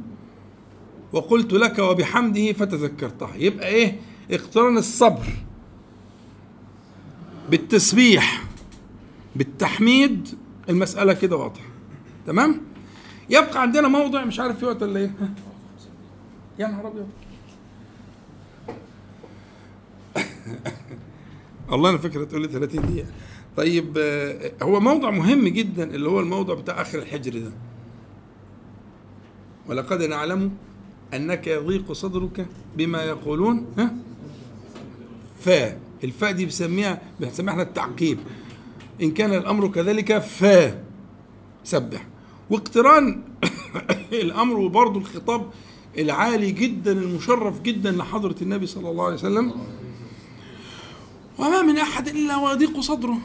[1.13, 4.01] وقلت لك وبحمده فتذكرتها يبقى إيه؟
[4.31, 5.27] اقترن الصبر
[7.51, 8.45] بالتسبيح
[9.37, 10.29] بالتحميد.
[10.69, 11.67] المسألة كده واضحة.
[12.27, 12.61] تمام؟
[13.31, 15.15] يبقى عندنا موضع مش عارف في وقت ولا إيه؟
[16.59, 17.09] يا نهار أبيض.
[21.71, 23.09] والله أنا فكرة تقول لي 30 دقيقة.
[23.57, 27.53] طيب آه، هو موضع مهم جدا اللي هو الموضع بتاع آخر الحجر ده.
[29.69, 30.53] ولقد نعلم
[31.15, 32.47] أنك يضيق صدرك
[32.77, 33.95] بما يقولون ها؟
[35.41, 38.19] فا الفاء دي بسميها بنسميها إحنا التعقيب.
[39.03, 40.83] إن كان الأمر كذلك فا
[41.65, 42.07] سبح.
[42.51, 43.23] واقتران
[44.13, 45.51] الأمر وبرضه الخطاب
[45.99, 49.53] العالي جدا المشرف جدا لحضرة النبي صلى الله عليه وسلم.
[51.39, 53.19] وما من أحد إلا ويضيق صدره؟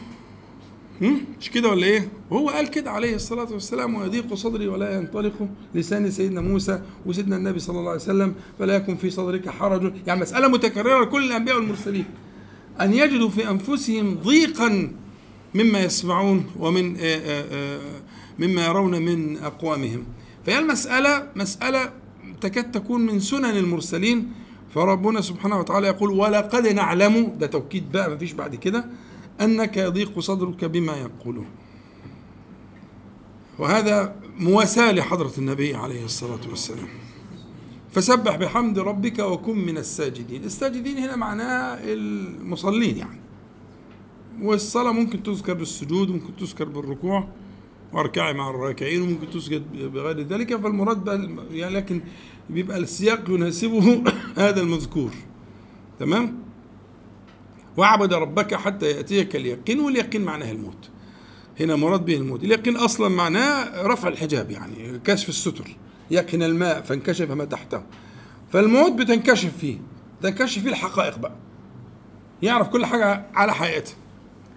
[1.39, 6.12] مش كده ولا إيه؟ وهو قال كده عليه الصلاة والسلام ويضيق صدري ولا ينطلق لسان
[6.12, 9.93] سيدنا موسى وسيدنا النبي صلى الله عليه وسلم فلا يكن في صدرك حرج.
[10.08, 12.06] يعني مسألة متكررة لكل الأنبياء والمرسلين.
[12.82, 14.91] أن يجدوا في أنفسهم ضيقا
[15.56, 17.80] مما يسمعون ومن آه، آه، آه،
[18.39, 20.04] مما يرون من أقوامهم.
[20.45, 21.91] فهي المسألة مسألة
[22.41, 24.32] تكاد تكون من سنن المرسلين.
[24.76, 28.86] فربنا سبحانه وتعالى يقول ولقد نعلم ده توكيد بقى مفيش بعد كده.
[29.42, 31.48] أنك يضيق صدرك بما يقولون
[33.60, 36.88] وهذا مواساة لحضرة النبي عليه الصلاة والسلام.
[37.92, 40.44] فسبح بحمد ربك وكن من الساجدين.
[40.44, 43.20] الساجدين هنا معناها المصلين يعني.
[44.42, 47.28] والصلاة ممكن تذكر بالسجود وممكن تذكر بالركوع
[47.94, 50.56] واركعي مع الراكعين وممكن تسجد بغير ذلك.
[50.56, 51.08] فالمراد
[51.52, 52.02] يعني لكن
[52.50, 54.04] بيبقى السياق يناسبه
[54.44, 55.12] هذا المذكور.
[56.00, 56.49] تمام؟
[57.80, 60.89] واعبد ربك حتى يأتيك اليقين واليقين معناه الموت.
[61.59, 62.43] هنا مراد به الموت.
[62.43, 65.75] اليقين أصلا معناه رفع الحجاب يعني كشف الستر.
[66.11, 67.84] يقن الماء فانكشف ما تحته.
[68.51, 69.77] فالموت بتنكشف فيه.
[70.21, 71.36] تنكشف فيه الحقائق بقى.
[72.41, 73.95] يعرف كل حاجة على حقيقتها.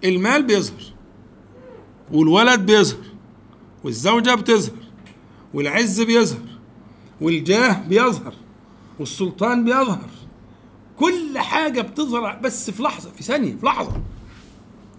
[0.03, 0.83] المال بيظهر.
[2.11, 3.05] والولد بيظهر.
[3.83, 4.77] والزوجة بتظهر.
[5.53, 6.47] والعز بيظهر.
[7.21, 8.33] والجاه بيظهر.
[8.99, 10.09] والسلطان بيظهر.
[10.99, 14.01] كل حاجة بتظهر بس في لحظة في ثانية في لحظة.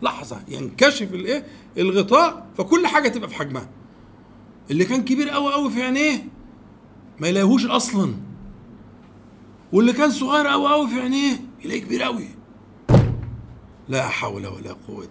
[0.02, 1.46] لحظة ينكشف الإيه؟
[1.78, 3.68] الغطاء فكل حاجة تبقى في حجمها.
[4.70, 6.24] اللي كان كبير قوي قوي في عينيه
[7.20, 8.14] ما يلاقيهوش أصلا.
[9.72, 12.28] واللي كان صغير قوي قوي في عينيه يلاقيه كبير قوي
[13.88, 15.09] لا حول ولا قوة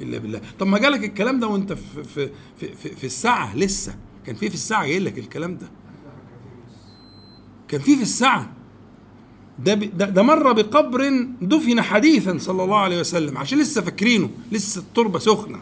[0.00, 0.40] إلا بالله.
[0.58, 3.94] طب ما جالك الكلام ده وأنت في في في, في, في الساعة لسه؟
[4.26, 5.70] كان في في الساعة جاي لك الكلام ده.
[7.68, 8.52] كان في في الساعة.
[9.64, 15.18] ده, ده مر بقبر دفن حديثا صلى الله عليه وسلم عشان لسه فاكرينه لسه التربة
[15.18, 15.60] سخنة.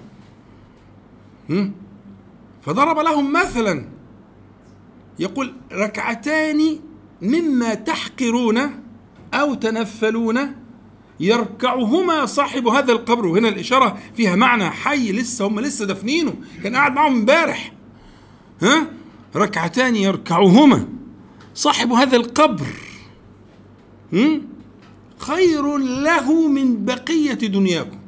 [1.50, 1.72] هم؟
[2.62, 3.84] فضرب لهم مثلا
[5.18, 6.78] يقول ركعتان
[7.22, 8.58] مما تحقرون
[9.34, 10.38] أو تنفلون
[11.20, 13.26] يركعهما صاحب هذا القبر.
[13.26, 17.72] وهنا الإشارة فيها معنى حي لسه هم لسه دافنينه كان قاعد معهم امبارح.
[18.62, 18.86] ها؟
[19.36, 20.88] ركعتان يركعهما
[21.54, 22.66] صاحب هذا القبر؟
[25.18, 27.98] خير له من بقية دنياكم.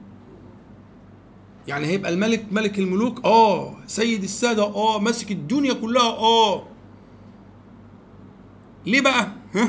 [1.69, 3.77] يعني هيبقى الملك ملك الملوك؟ آه.
[3.87, 4.99] سيد السادة؟ آه.
[4.99, 6.67] ماسك الدنيا كلها؟ آه.
[8.87, 9.69] ليه بقى؟ ها؟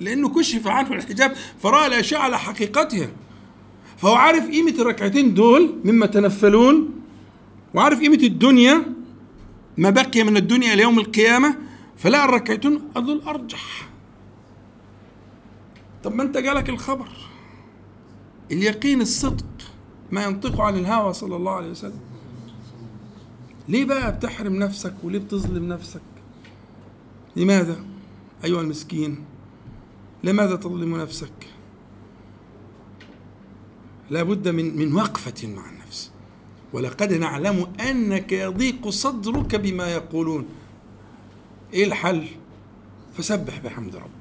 [0.00, 3.08] لأنه كشف عنه الحجاب فرأى الاشياء على حقيقتها
[3.96, 6.90] فهو عارف قيمة الركعتين دول مما تنفلون
[7.74, 8.82] وعارف قيمة الدنيا
[9.76, 11.56] ما بقي من الدنيا إلى يوم القيامة
[11.96, 13.87] فلقى الركعتين دول ارجح
[16.08, 17.08] طب ما انت جالك الخبر.
[18.50, 19.46] اليقين الصدق
[20.10, 22.00] ما ينطق عن الهوى صلى الله عليه وسلم.
[23.68, 26.00] ليه بقى بتحرم نفسك وليه بتظلم نفسك؟
[27.36, 27.84] لماذا
[28.44, 29.24] أيها المسكين؟
[30.24, 31.46] لماذا تظلم نفسك؟
[34.10, 36.10] لا بد من من وقفة مع النفس.
[36.72, 40.46] ولقد نعلم أنك يضيق صدرك بما يقولون.
[41.74, 42.26] إيه الحل؟
[43.14, 44.17] فسبح بحمد ربك.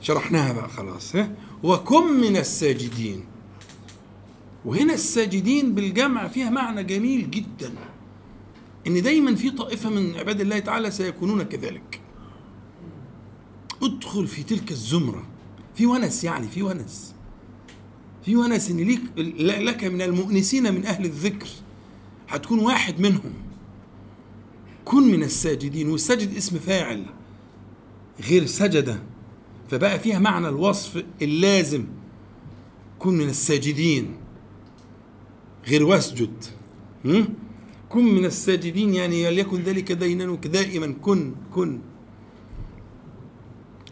[0.00, 1.30] شرحناها بقى خلاص ها؟
[1.62, 3.24] وكن من الساجدين.
[4.64, 7.72] وهنا الساجدين بالجمع فيها معنى جميل جدا
[8.86, 12.00] إن دايما في طائفة من عباد الله تعالى سيكونون كذلك.
[13.82, 15.26] ادخل في تلك الزمرة
[15.74, 17.14] في ونس يعني في ونس.
[18.24, 19.00] في ونس إن ليك
[19.38, 21.48] لك من المؤنسين من أهل الذكر
[22.28, 23.32] هتكون واحد منهم.
[24.84, 27.04] كن من الساجدين والساجد اسم فاعل
[28.28, 28.98] غير سجد
[29.70, 31.84] فبقى فيها معنى الوصف اللازم.
[32.98, 34.16] كن من الساجدين.
[35.68, 36.44] غير واسجد?
[37.88, 40.94] كن من الساجدين يعني ليكن ذلك دينك دائما.
[41.02, 41.80] كن كن.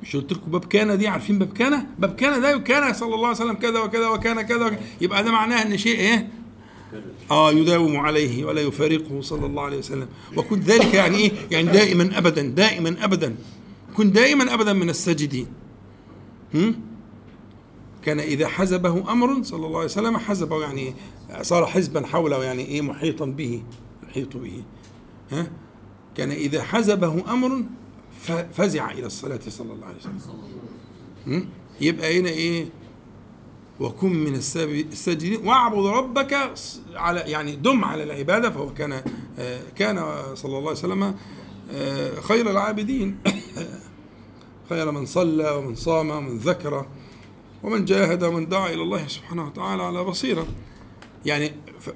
[0.03, 3.27] مش قلت لكم باب كان دي؟ عارفين باب كان؟ باب كان ده كان صلى الله
[3.27, 4.81] عليه وسلم كذا وكذا وكان كذا وكذا.
[5.01, 6.29] يبقى ده معناه إن شيء إيه؟
[7.31, 10.09] آه يداوم عليه ولا يفارقه صلى الله عليه وسلم.
[10.37, 13.37] وكن ذلك يعني إيه؟ يعني دائما ابدا دائما ابدا.
[13.97, 15.47] كن دائما ابدا من الساجدين؟
[18.03, 22.67] كان إذا حزبه أمر صلى الله عليه وسلم حزبه يعني إيه؟ صار حزبا حوله يعني
[22.67, 23.63] إيه محيطا به
[24.09, 24.63] يحيط به.
[25.33, 25.47] ها؟
[26.17, 27.65] كان إذا حزبه أمر
[28.21, 30.19] ف- فزع إلى الصلاة صلى الله عليه وسلم?
[31.81, 32.67] يبقى هنا إيه؟
[33.81, 36.53] وكن من الساجدين واعبد ربك
[36.95, 39.03] على يعني دم على العبادة فهو كان
[39.39, 39.97] آه، كان
[40.35, 41.15] صلى الله عليه وسلم
[41.71, 43.19] آه، خير العابدين.
[44.69, 46.87] خير من صلى ومن صام ومن ذكر
[47.63, 50.47] ومن جاهد ومن دعا إلى الله سبحانه وتعالى على بصيرة.
[51.27, 51.53] يعني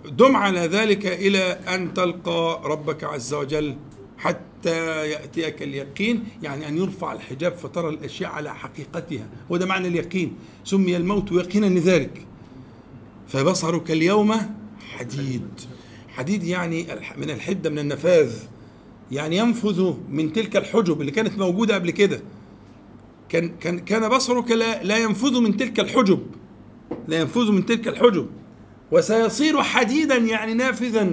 [0.08, 3.76] دم على ذلك إلى أن تلقى ربك عز وجل
[4.18, 9.28] حتى يأتيك اليقين يعني أن يرفع الحجاب فترى الأشياء على حقيقتها.
[9.50, 10.36] وده معنى اليقين.
[10.64, 12.26] سمي الموت يقينا لذلك.
[13.28, 14.34] فبصرك اليوم
[14.96, 15.48] حديد.
[16.08, 18.32] حديد يعني من الحدة من النفاذ.
[19.12, 22.22] يعني ينفذ من تلك الحجب اللي كانت موجودة قبل كده.
[23.30, 26.26] كان كان كان بصرك لا, لا ينفذ من تلك الحجب.
[27.08, 28.26] لا ينفذ من تلك الحجب.
[28.92, 31.04] وسيصير حديدا يعني نافذا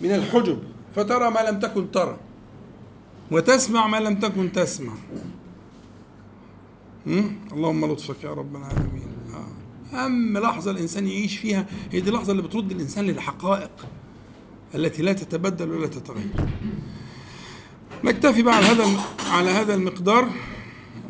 [0.00, 0.58] من الحجب.
[0.96, 2.18] فترى ما لم تكن ترى.
[3.30, 4.92] وتسمع ما لم تكن تسمع؟
[7.52, 9.08] اللهم لطفك يا رب العالمين.
[9.94, 13.70] أهم لحظة الإنسان يعيش فيها هي دي اللحظة اللي بترد الإنسان للحقائق
[14.74, 16.30] التي لا تتبدل ولا تتغير.
[18.04, 18.86] نكتفي بقى على هذا
[19.30, 20.28] على هذا المقدار.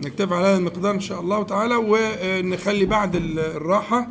[0.05, 4.09] نكتفي على هذا المقدار إن شاء الله تعالى ونخلي بعد ال- الراحة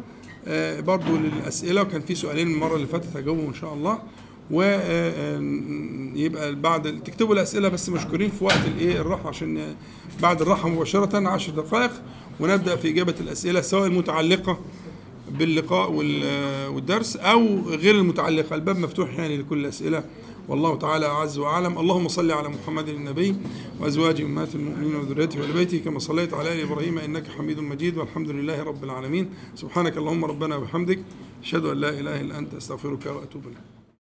[0.48, 1.82] آه، برضو للأسئلة.
[1.82, 4.00] وكان في سؤالين المرة اللي فاتت هجاوبهم إن شاء الله.
[6.16, 9.76] ويبقى بعد تكتبوا الأسئلة بس مشكورين في وقت الإيه الراحة عشان آه،
[10.22, 11.92] بعد الراحة مباشرة 10 دقائق.
[12.40, 14.60] ونبدأ في إجابة الأسئلة سواء المتعلقة
[15.32, 18.56] باللقاء وال- والدرس أو غير المتعلقة.
[18.56, 20.04] الباب مفتوح يعني لكل الاسئله
[20.48, 23.36] والله تعالى اعز واعلم اللهم صل على محمد النبي
[23.80, 27.98] وأزواج أمهات المؤمنين وذريته وآل بيته كما صليت على آل إبراهيم إنك حميد مجيد.
[27.98, 29.30] والحمد لله رب العالمين.
[29.56, 31.00] سبحانك اللهم ربنا وبحمدك.
[31.44, 32.54] أشهد أن لا إله إلا أنت.
[32.54, 33.77] أستغفرك وأتوب إليك.